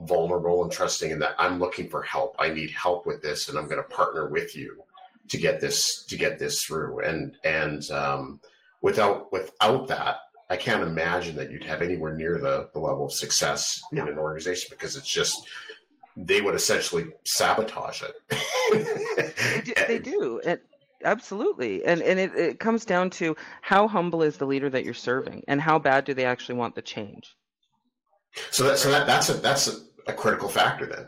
[0.00, 2.36] vulnerable and trusting and that I'm looking for help.
[2.38, 4.84] I need help with this and I'm going to partner with you
[5.28, 7.00] to get this to get this through.
[7.00, 8.40] And and um,
[8.80, 10.16] without without that,
[10.50, 14.18] I can't imagine that you'd have anywhere near the, the level of success in an
[14.18, 15.46] organization because it's just
[16.16, 18.14] they would essentially sabotage it.
[18.70, 19.72] they do.
[19.88, 20.40] They do.
[20.44, 20.62] It,
[21.04, 21.84] absolutely.
[21.84, 25.42] And and it, it comes down to how humble is the leader that you're serving
[25.48, 27.34] and how bad do they actually want the change.
[28.50, 31.06] So that so that, that's a that's a, a critical factor then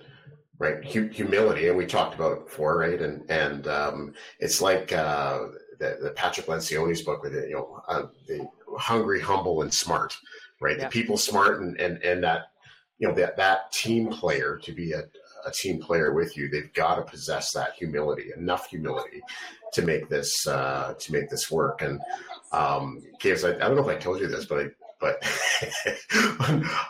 [0.58, 0.84] right?
[0.84, 3.00] humility, and we talked about it before, right?
[3.00, 5.46] And and um, it's like uh,
[5.78, 10.16] the, the, Patrick Lencioni's book with it, you know, uh, the hungry, humble, and smart,
[10.60, 10.76] right?
[10.76, 10.84] Yeah.
[10.84, 12.52] The people smart and and and that
[12.98, 15.02] you know that that team player to be a,
[15.46, 19.22] a team player with you, they've got to possess that humility, enough humility
[19.72, 21.82] to make this uh, to make this work.
[21.82, 22.00] And
[22.52, 24.66] um, Caves, I, I don't know if I told you this, but I
[25.00, 25.18] but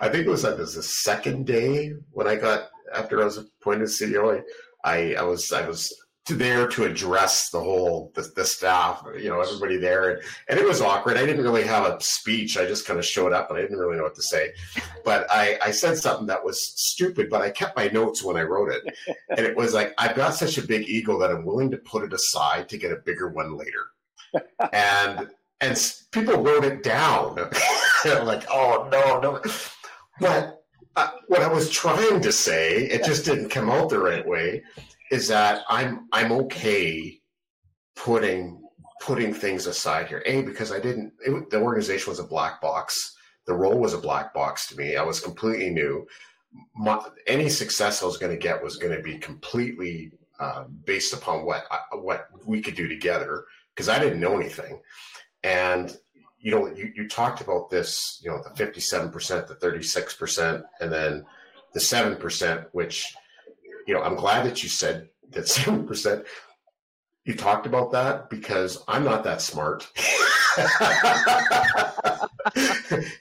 [0.00, 3.38] I think it was like this the second day when I got after I was
[3.38, 4.42] appointed CEO,
[4.84, 5.92] I, I, I was I was
[6.26, 10.66] there to address the whole the, the, staff, you know, everybody there, and, and it
[10.66, 11.18] was awkward.
[11.18, 12.57] I didn't really have a speech.
[12.57, 14.53] I just kind of showed up, and I didn't really know what to say.
[15.05, 18.42] But I, I said something that was stupid, but I kept my notes when I
[18.42, 18.82] wrote it,
[19.30, 22.05] and it was like I've got such a big ego that I'm willing to put
[22.05, 23.86] it aside to get a bigger one later,
[24.72, 25.28] and
[25.61, 27.36] and people wrote it down,
[28.05, 29.40] like, oh no, no,
[30.20, 30.53] but
[30.97, 34.62] uh, what I was trying to say, it just didn't come out the right way,
[35.11, 37.20] is that I'm I'm okay
[37.97, 38.62] putting
[39.01, 40.22] putting things aside here.
[40.26, 41.12] A because I didn't.
[41.20, 43.16] It, the organization was a black box.
[43.47, 44.97] The role was a black box to me.
[44.97, 46.07] I was completely new.
[46.74, 51.12] My, any success I was going to get was going to be completely uh, based
[51.12, 54.80] upon what what we could do together because I didn't know anything.
[55.42, 55.97] And
[56.45, 61.24] you know, you, you talked about this, you know, the 57%, the 36%, and then
[61.72, 63.16] the 7%, which,
[63.86, 66.26] you know, I'm glad that you said that 7%.
[67.24, 69.90] You talked about that because I'm not that smart.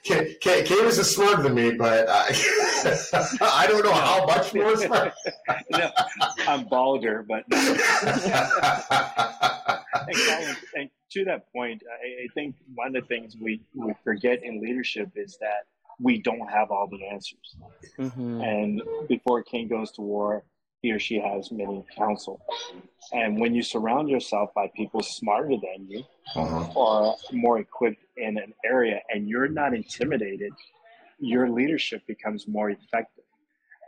[0.04, 2.28] Kait, Kait, is smarter than me, but I,
[3.40, 5.14] I don't know how much more smart.
[5.70, 5.90] no,
[6.46, 7.44] I'm balder, but.
[7.50, 7.78] and,
[10.26, 14.42] Colin, and to that point, I, I, think one of the things we, we forget
[14.42, 15.66] in leadership is that
[16.00, 17.56] we don't have all the answers.
[17.98, 18.40] Mm-hmm.
[18.40, 20.44] And before a king goes to war,
[20.82, 22.40] he or she has many counsel.
[23.12, 26.02] And when you surround yourself by people smarter than you
[26.34, 26.72] uh-huh.
[26.74, 30.52] or more equipped in an area and you're not intimidated,
[31.18, 33.24] your leadership becomes more effective.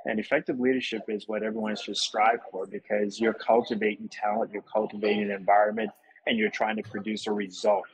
[0.06, 5.24] And effective leadership is what everyone should strive for because you're cultivating talent, you're cultivating
[5.24, 5.90] an environment,
[6.26, 7.86] and you're trying to produce a result.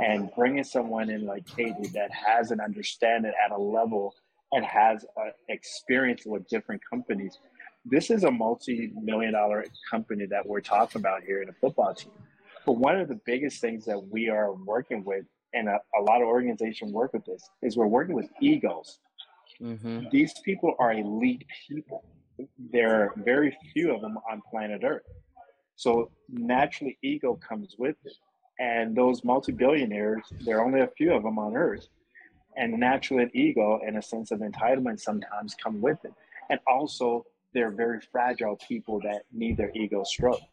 [0.00, 4.14] And bringing someone in like Katie that has an understanding at a level
[4.52, 5.04] and has
[5.48, 7.38] experience with different companies.
[7.84, 12.12] This is a multi-million dollar company that we're talking about here in a football team.
[12.64, 16.22] But one of the biggest things that we are working with, and a, a lot
[16.22, 18.98] of organizations work with this, is we're working with egos.
[19.60, 20.04] Mm-hmm.
[20.10, 22.04] These people are elite people.
[22.58, 25.02] There are very few of them on planet Earth.
[25.82, 28.12] So naturally, ego comes with it.
[28.60, 31.88] And those multi billionaires, there are only a few of them on Earth.
[32.56, 36.12] And naturally, an ego and a sense of entitlement sometimes come with it.
[36.50, 40.44] And also, they're very fragile people that need their ego stroked.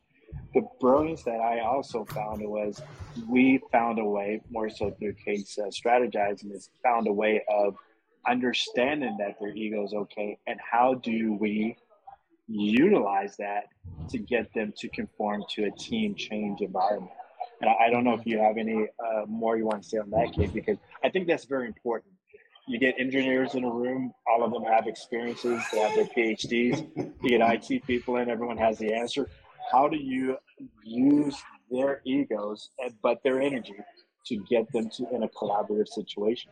[0.56, 2.82] The brilliance that I also found was
[3.28, 7.76] we found a way, more so through Kait's uh, strategizing, is found a way of
[8.28, 11.78] understanding that their ego is okay and how do we
[12.50, 13.66] utilize that
[14.10, 17.12] to get them to conform to a team change environment.
[17.62, 20.10] And I, don't know if you have any uh, more you want to say on
[20.12, 22.14] that, Kait, because I think that's very important.
[22.68, 26.88] You get engineers in a room, all of them have experiences, they have their PhDs.
[27.22, 29.30] You get IT people in, everyone has the answer.
[29.72, 30.38] How do you
[30.84, 31.36] use
[31.70, 32.70] their egos,
[33.02, 33.76] but their energy
[34.28, 36.52] to get them to in a collaborative situation?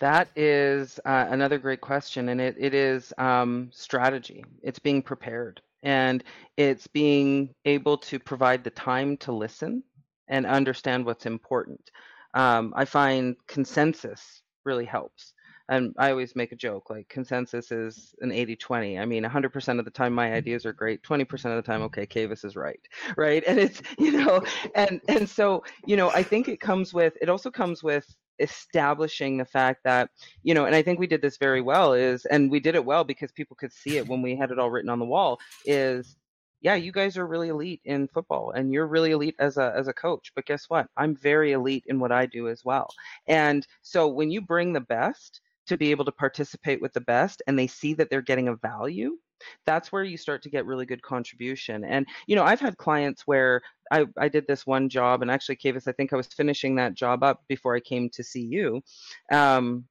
[0.00, 4.44] That is uh, another great question, and it, it is um, strategy.
[4.62, 6.22] It's being prepared, and
[6.56, 9.82] it's being able to provide the time to listen
[10.28, 11.90] and understand what's important.
[12.34, 15.32] Um, I find consensus really helps.
[15.68, 18.98] And I always make a joke like consensus is an 80 20.
[19.00, 22.06] I mean, 100% of the time my ideas are great, 20% of the time, okay,
[22.06, 22.78] Kavis is right.
[23.16, 23.42] Right.
[23.46, 24.42] And it's, you know,
[24.74, 28.06] and, and so, you know, I think it comes with, it also comes with
[28.38, 30.10] establishing the fact that
[30.42, 32.84] you know and i think we did this very well is and we did it
[32.84, 35.38] well because people could see it when we had it all written on the wall
[35.64, 36.16] is
[36.60, 39.88] yeah you guys are really elite in football and you're really elite as a as
[39.88, 40.86] a coach but guess what?
[40.96, 42.88] I'm very elite in what i do as well.
[43.26, 47.42] And so when you bring the best to be able to participate with the best
[47.46, 49.16] and they see that they're getting a value
[49.64, 51.84] that's where you start to get really good contribution.
[51.84, 53.60] And, you know, I've had clients where
[53.92, 56.94] I, I did this one job, and actually, Kavis, I think I was finishing that
[56.94, 58.82] job up before I came to see you.
[59.30, 59.84] Um,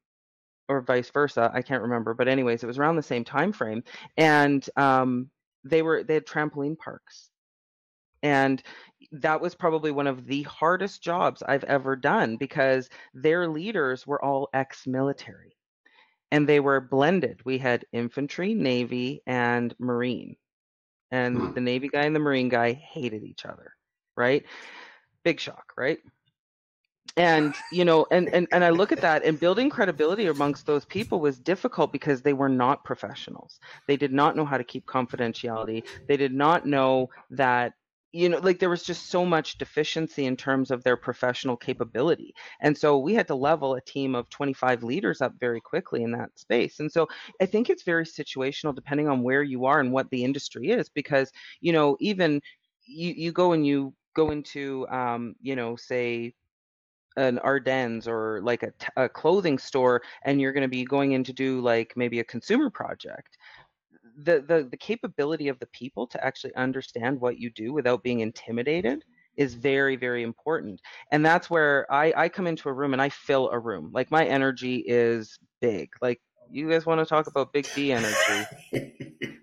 [0.68, 3.84] or vice versa i can't remember but anyways it was around the same time frame
[4.18, 5.30] and um,
[5.64, 7.30] they were they had trampoline parks
[8.24, 8.64] and
[9.12, 14.24] that was probably one of the hardest jobs I've ever done because their leaders were
[14.24, 15.56] all ex military
[16.36, 17.40] and they were blended.
[17.46, 20.36] We had infantry, navy, and marine.
[21.10, 21.54] And hmm.
[21.54, 23.72] the navy guy and the marine guy hated each other,
[24.18, 24.44] right?
[25.24, 26.00] Big shock, right?
[27.18, 30.84] and you know and, and and i look at that and building credibility amongst those
[30.86, 34.86] people was difficult because they were not professionals they did not know how to keep
[34.88, 37.74] confidentiality they did not know that
[38.16, 42.34] you know like there was just so much deficiency in terms of their professional capability.
[42.62, 46.12] And so we had to level a team of 25 leaders up very quickly in
[46.12, 46.80] that space.
[46.80, 47.08] And so
[47.42, 50.90] i think it's very situational depending on where you are and what the industry is
[50.90, 52.42] because you know even
[52.86, 56.34] you, you go and you go into um, you know say
[57.18, 61.14] an Ardennes or like a, t- a clothing store and you're going to be going
[61.14, 63.38] in to do like maybe a consumer project
[64.24, 68.22] the, the the capability of the people to actually understand what you do without being
[68.22, 69.04] intimidated
[69.38, 70.80] is very very important.
[71.12, 73.92] And that's where I, I come into a room and i fill a room.
[73.94, 75.90] Like my energy is big.
[76.02, 76.22] Like
[76.56, 78.50] you guys want to talk about big D energy,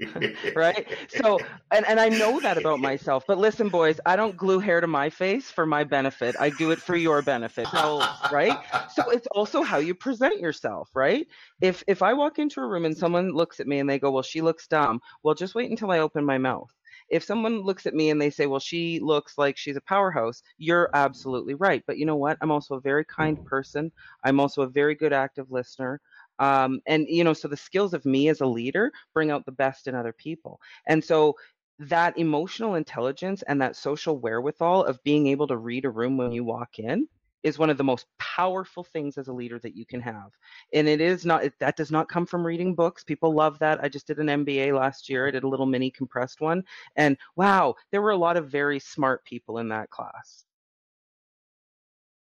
[0.54, 0.86] right?
[1.08, 3.24] So, and, and I know that about myself.
[3.26, 6.36] But listen, boys, I don't glue hair to my face for my benefit.
[6.38, 7.70] I do it for your benefit,
[8.30, 8.58] right?
[8.86, 11.26] So it's also how you present yourself, right?
[11.60, 14.10] If if I walk into a room and someone looks at me and they go,
[14.10, 16.70] "Well, she looks dumb," well, just wait until I open my mouth
[17.08, 20.42] if someone looks at me and they say, well, she looks like she's a powerhouse,
[20.58, 21.82] you're absolutely right.
[21.86, 22.38] But you know what?
[22.40, 23.92] I'm also a very kind person.
[24.24, 26.00] I'm also a very good active listener.
[26.42, 29.52] Um, and you know, so the skills of me as a leader bring out the
[29.52, 30.60] best in other people.
[30.88, 31.36] And so
[31.78, 36.32] that emotional intelligence and that social wherewithal of being able to read a room when
[36.32, 37.06] you walk in
[37.44, 40.32] is one of the most powerful things as a leader that you can have.
[40.72, 43.04] And it is not it, that does not come from reading books.
[43.04, 43.78] People love that.
[43.82, 45.28] I just did an mba last year.
[45.28, 46.64] I did a little mini compressed one.
[46.96, 50.44] And wow there were a lot of very smart people in that class.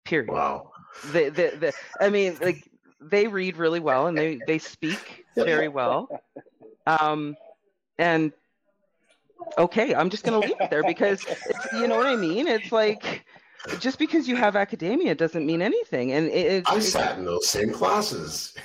[0.04, 0.32] Period.
[0.32, 0.72] Wow.
[1.12, 2.68] The, the, the, i mean like
[3.02, 6.10] they read really well and they they speak very well.
[6.86, 7.36] Um,
[7.98, 8.32] and
[9.58, 11.26] okay, I'm just going to leave it there because
[11.74, 12.48] you know what I mean.
[12.48, 13.26] It's like
[13.80, 16.12] just because you have academia doesn't mean anything.
[16.14, 18.56] And it, I sat in those same classes.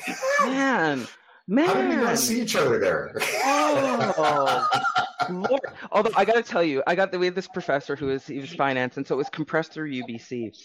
[0.43, 1.07] Man,
[1.47, 3.13] man, how did we not see each other there?
[3.45, 4.69] oh,
[5.31, 5.61] Lord.
[5.91, 8.27] Although I got to tell you, I got the we had this professor who was
[8.27, 10.57] he was finance, and so it was compressed through UBC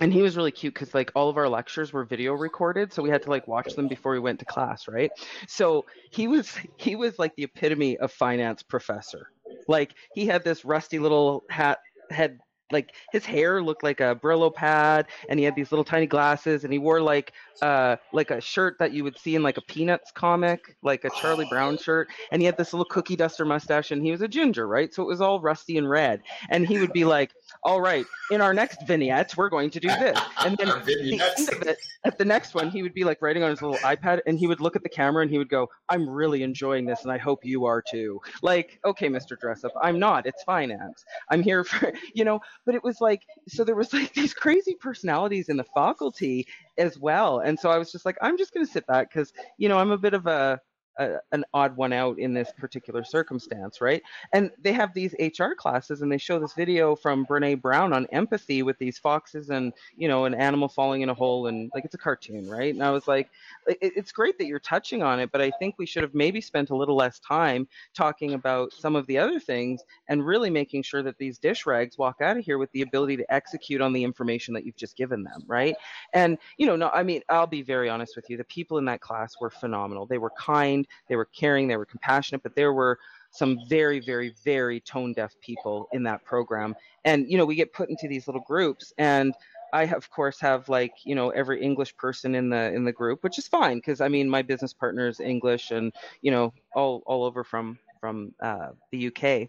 [0.00, 3.02] and he was really cute because like all of our lectures were video recorded so
[3.02, 5.10] we had to like watch them before we went to class right?
[5.46, 9.30] So he was he was like the epitome of finance professor.
[9.68, 11.78] Like he had this rusty little hat
[12.10, 12.38] head
[12.72, 16.64] like his hair looked like a Brillo pad, and he had these little tiny glasses,
[16.64, 17.32] and he wore like
[17.62, 21.10] uh like a shirt that you would see in like a Peanuts comic, like a
[21.10, 24.28] Charlie Brown shirt, and he had this little cookie duster mustache, and he was a
[24.28, 24.92] ginger, right?
[24.92, 27.32] So it was all rusty and red, and he would be like,
[27.62, 31.20] "All right, in our next vignette, we're going to do this," and then at the
[31.38, 33.78] end of it, at the next one, he would be like writing on his little
[33.78, 36.86] iPad, and he would look at the camera, and he would go, "I'm really enjoying
[36.86, 40.26] this, and I hope you are too." Like, okay, Mister Dressup, I'm not.
[40.26, 41.04] It's finance.
[41.30, 44.74] I'm here for you know but it was like so there was like these crazy
[44.74, 46.46] personalities in the faculty
[46.78, 49.32] as well and so i was just like i'm just going to sit back because
[49.58, 50.60] you know i'm a bit of a
[50.98, 54.02] a, an odd one out in this particular circumstance, right?
[54.32, 58.06] And they have these HR classes, and they show this video from Brene Brown on
[58.12, 61.84] empathy with these foxes and you know an animal falling in a hole, and like
[61.84, 62.72] it's a cartoon, right?
[62.72, 63.30] And I was like,
[63.66, 66.40] it, it's great that you're touching on it, but I think we should have maybe
[66.40, 70.82] spent a little less time talking about some of the other things and really making
[70.82, 73.92] sure that these dish rags walk out of here with the ability to execute on
[73.92, 75.76] the information that you've just given them, right?
[76.12, 78.36] And you know, no, I mean, I'll be very honest with you.
[78.36, 80.06] The people in that class were phenomenal.
[80.06, 82.98] They were kind they were caring, they were compassionate, but there were
[83.30, 86.74] some very, very, very tone deaf people in that program.
[87.04, 89.34] And, you know, we get put into these little groups and
[89.72, 93.24] I of course have like, you know, every English person in the in the group,
[93.24, 97.02] which is fine because I mean my business partner is English and, you know, all
[97.06, 99.48] all over from from uh, the UK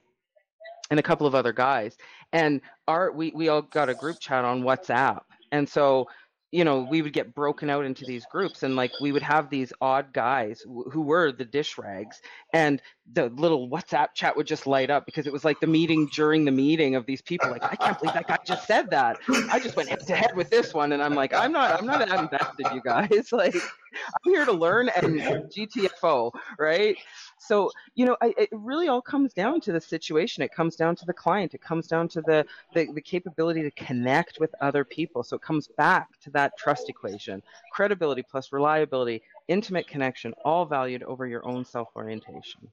[0.90, 1.96] and a couple of other guys.
[2.34, 5.22] And our we, we all got a group chat on WhatsApp.
[5.52, 6.08] And so
[6.52, 9.50] you know, we would get broken out into these groups and like we would have
[9.50, 12.22] these odd guys who were the dish rags
[12.54, 12.82] and
[13.12, 16.46] the little WhatsApp chat would just light up because it was like the meeting during
[16.46, 19.18] the meeting of these people like I can't believe that guy just said that.
[19.52, 21.86] I just went head to head with this one and I'm like I'm not I'm
[21.86, 25.20] not invested you guys like I'm here to learn and
[25.52, 26.98] GTFO, right?
[27.38, 30.44] So, you know, I, it really all comes down to the situation.
[30.44, 31.54] It comes down to the client.
[31.54, 35.24] It comes down to the, the, the capability to connect with other people.
[35.24, 41.04] So it comes back to that trust equation credibility plus reliability, intimate connection, all valued
[41.04, 42.68] over your own self orientation.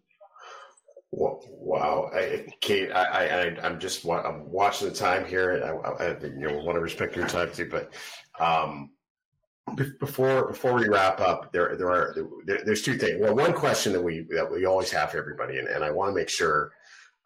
[1.15, 5.81] Wow, I, Kait, I, I, I'm just I'm watching the time here.
[5.85, 7.93] I, I, you know, want to respect your time too, but
[8.41, 8.91] um,
[10.01, 13.21] before before we wrap up, there there are there, there's two things.
[13.21, 16.11] Well, one question that we that we always have for everybody, and, and I want
[16.11, 16.73] to make sure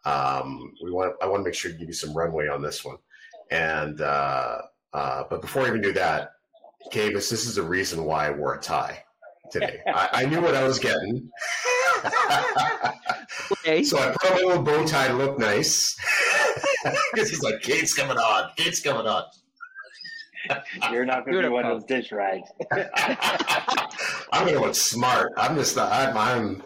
[0.05, 2.85] um, we want I want to make sure to give you some runway on this
[2.85, 2.97] one.
[3.51, 4.59] And uh,
[4.93, 6.33] uh, but before I even do that,
[6.93, 9.03] Kavis, this is the reason why I wore a tie
[9.51, 9.81] today.
[9.87, 11.29] I, I knew what I was getting.
[13.53, 13.83] okay.
[13.83, 15.97] So I put on a little bow tie to look nice.
[17.13, 18.51] Because he's like, Kait's coming on.
[18.57, 19.25] Kait's coming on.
[20.91, 22.49] You're not going to be one of those dish rags.
[24.33, 25.33] I'm going to look smart.
[25.37, 25.93] I'm just not.
[25.93, 26.63] I'm, I'm.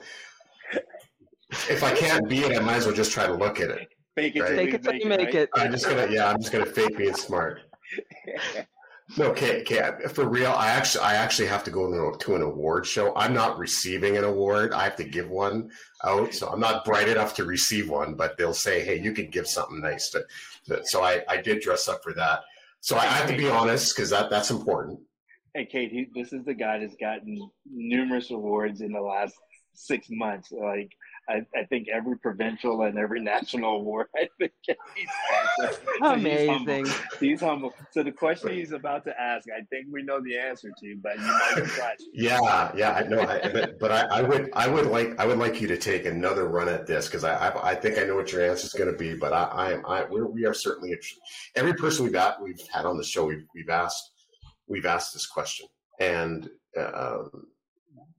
[1.69, 3.89] If I can't be it, I might as well just try to look at it.
[4.15, 4.57] Fake it, right?
[4.57, 5.51] fake it till you make it.
[5.55, 7.61] I'm just gonna, yeah, I'm just gonna fake being smart.
[9.19, 9.91] No, okay, okay.
[10.15, 13.13] For real, I actually, I actually have to go to, to an award show.
[13.17, 14.73] I'm not receiving an award.
[14.73, 15.71] I have to give one
[16.05, 18.15] out, so I'm not bright enough to receive one.
[18.15, 20.25] But they'll say, "Hey, you can give something nice." To,
[20.67, 22.43] to so I, I did dress up for that.
[22.81, 25.01] So I have to be honest because that that's important.
[25.55, 29.35] Hey, Kait, he, this is the guy that's gotten numerous awards in the last
[29.75, 30.51] six months.
[30.53, 30.91] Like
[31.31, 34.09] I, I think every provincial and every national award.
[34.17, 35.07] I think he's
[36.03, 36.27] amazing.
[36.27, 36.95] He's humble.
[37.21, 37.75] he's humble.
[37.93, 41.17] So the question he's about to ask, I think we know the answer to, but
[41.17, 41.97] you might surprise.
[42.13, 43.21] yeah, yeah, I know.
[43.21, 46.05] I, but, but I, I, would, I would like, I would like you to take
[46.05, 48.73] another run at this because I, I, I, think I know what your answer is
[48.73, 49.15] going to be.
[49.15, 50.97] But I, I, I we're, we are certainly
[51.55, 54.11] every person we've got, we've had on the show, we've, we've asked,
[54.67, 55.67] we've asked this question,
[56.01, 56.49] and.
[56.79, 57.25] Uh,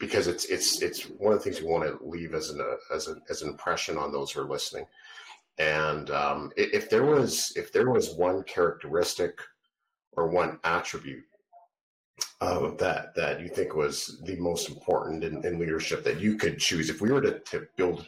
[0.01, 2.59] because it's it's it's one of the things we want to leave as an
[2.93, 4.85] as an as an impression on those who are listening.
[5.59, 9.39] And um, if there was if there was one characteristic
[10.13, 11.23] or one attribute
[12.41, 16.57] uh, that that you think was the most important in, in, leadership that you could
[16.57, 18.07] choose, if we were to, to build,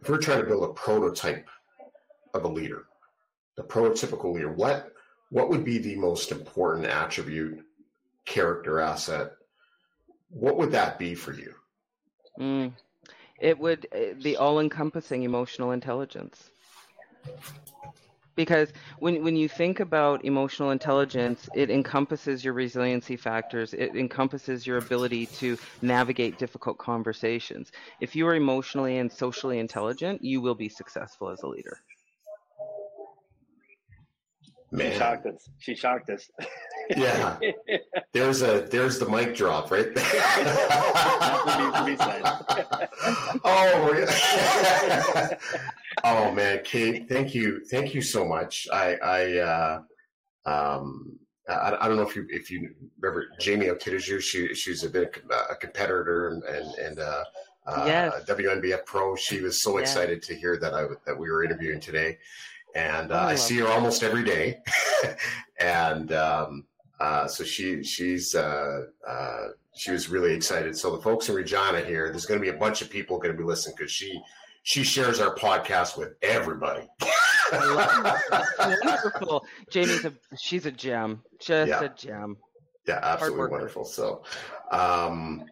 [0.00, 1.46] if we are trying to build a prototype
[2.32, 2.86] of a leader,
[3.56, 4.94] the prototypical leader, what
[5.28, 7.62] what would be the most important attribute,
[8.24, 9.32] character asset
[10.30, 11.54] what would that be for you?
[12.38, 12.72] Mm,
[13.40, 13.86] it would
[14.22, 16.50] be uh, all-encompassing emotional intelligence.
[18.36, 23.74] Because when when you think about emotional intelligence, it encompasses your resiliency factors.
[23.74, 27.72] It encompasses your ability to navigate difficult conversations.
[28.00, 31.78] If you are emotionally and socially intelligent, you will be successful as a leader.
[34.70, 34.92] Man.
[34.92, 35.50] She shocked us.
[35.58, 36.30] She shocked us.
[36.96, 37.38] yeah.
[38.12, 40.04] There's a there's the mic drop right there.
[43.44, 44.06] oh,
[46.04, 48.66] oh man, Kait, thank you, thank you so much.
[48.72, 49.80] I I uh,
[50.46, 51.18] um
[51.48, 54.20] I, I don't know if you if you remember Jamie Okitaju.
[54.20, 57.24] She she's a bit a competitor and and, and uh,
[57.66, 58.24] uh, yes.
[58.24, 59.14] WNBF pro.
[59.16, 59.90] She was so yes.
[59.90, 62.18] excited to hear that I that we were interviewing today,
[62.78, 64.58] and uh, oh, I, I see her almost every day,
[65.60, 66.64] and um,
[67.00, 70.76] uh, so she she's uh, uh, she was really excited.
[70.76, 73.32] So the folks in Regina here, there's going to be a bunch of people going
[73.32, 74.20] to be listening because she
[74.62, 76.86] she shares our podcast with everybody.
[77.52, 79.44] wonderful.
[79.70, 81.82] Jamie's a she's a gem, just yeah.
[81.82, 82.36] a gem.
[82.86, 83.84] Yeah, absolutely wonderful.
[83.84, 84.22] So,
[84.70, 85.44] um,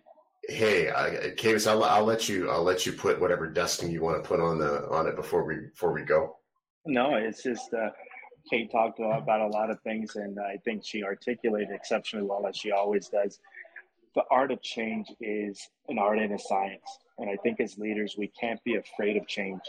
[0.48, 4.22] hey, uh, Kavis, I'll, I'll let you I'll let you put whatever dusting you want
[4.22, 6.36] to put on the on it before we before we go.
[6.86, 7.90] No, it's just uh,
[8.50, 12.56] Kait talked about a lot of things, and I think she articulated exceptionally well, as
[12.56, 13.40] she always does.
[14.14, 16.98] The art of change is an art and a science.
[17.18, 19.60] And I think as leaders, we can't be afraid of change.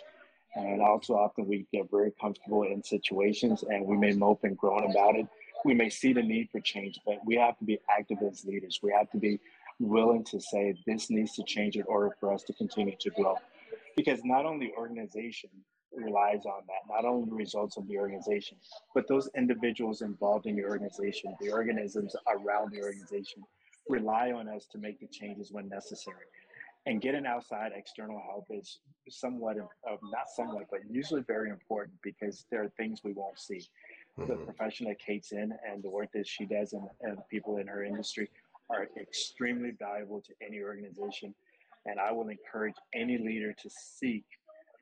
[0.55, 4.89] And also, often we get very comfortable in situations and we may mope and groan
[4.89, 5.27] about it.
[5.65, 8.79] We may see the need for change, but we have to be active as leaders.
[8.81, 9.39] We have to be
[9.79, 13.35] willing to say this needs to change in order for us to continue to grow.
[13.95, 15.49] Because not only organization
[15.97, 18.57] relies on that, not only the results of the organization,
[18.93, 23.43] but those individuals involved in the organization, the organisms around the organization
[23.89, 26.25] rely on us to make the changes when necessary.
[26.85, 28.79] And getting outside external help is
[29.09, 33.67] somewhat of, not somewhat, but usually very important because there are things we won't see.
[34.17, 34.29] Mm-hmm.
[34.29, 37.67] The profession that Kait's in and the work that she does and, and people in
[37.67, 38.29] her industry
[38.69, 41.35] are extremely valuable to any organization.
[41.85, 44.25] And I will encourage any leader to seek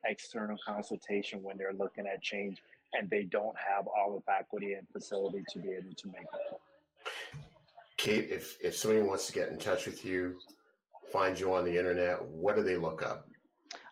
[0.07, 2.61] external consultation when they're looking at change
[2.93, 6.59] and they don't have all the faculty and facility to be able to make it.
[7.97, 10.37] Kait, if, if somebody wants to get in touch with you,
[11.11, 13.27] find you on the internet, what do they look up?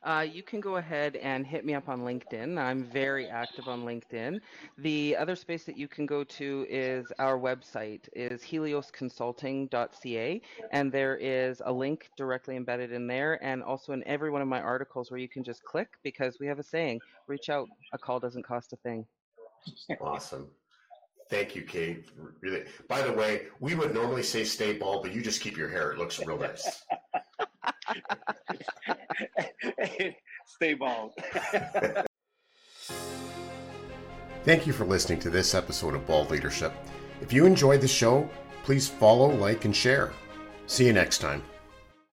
[0.03, 2.59] Uh, you can go ahead and hit me up on LinkedIn.
[2.59, 4.41] I'm very active on LinkedIn.
[4.79, 11.15] The other space that you can go to is our website is heliosconsulting.ca, and there
[11.15, 15.09] is a link directly embedded in there, and also in every one of my articles
[15.09, 17.69] where you can just click because we have a saying: "Reach out.
[17.93, 19.05] A call doesn't cost a thing."
[20.01, 20.49] Awesome.
[21.29, 22.09] Thank you, Kait.
[22.41, 22.65] Really.
[22.89, 25.93] By the way, we would normally say stay bald, but you just keep your hair.
[25.93, 26.83] It looks real nice.
[30.45, 31.11] stay bald.
[34.43, 36.73] Thank you for listening to this episode of Bald Leadership.
[37.21, 38.29] If you enjoyed the show,
[38.63, 40.11] please follow, like, and share.
[40.67, 41.41] See you next time.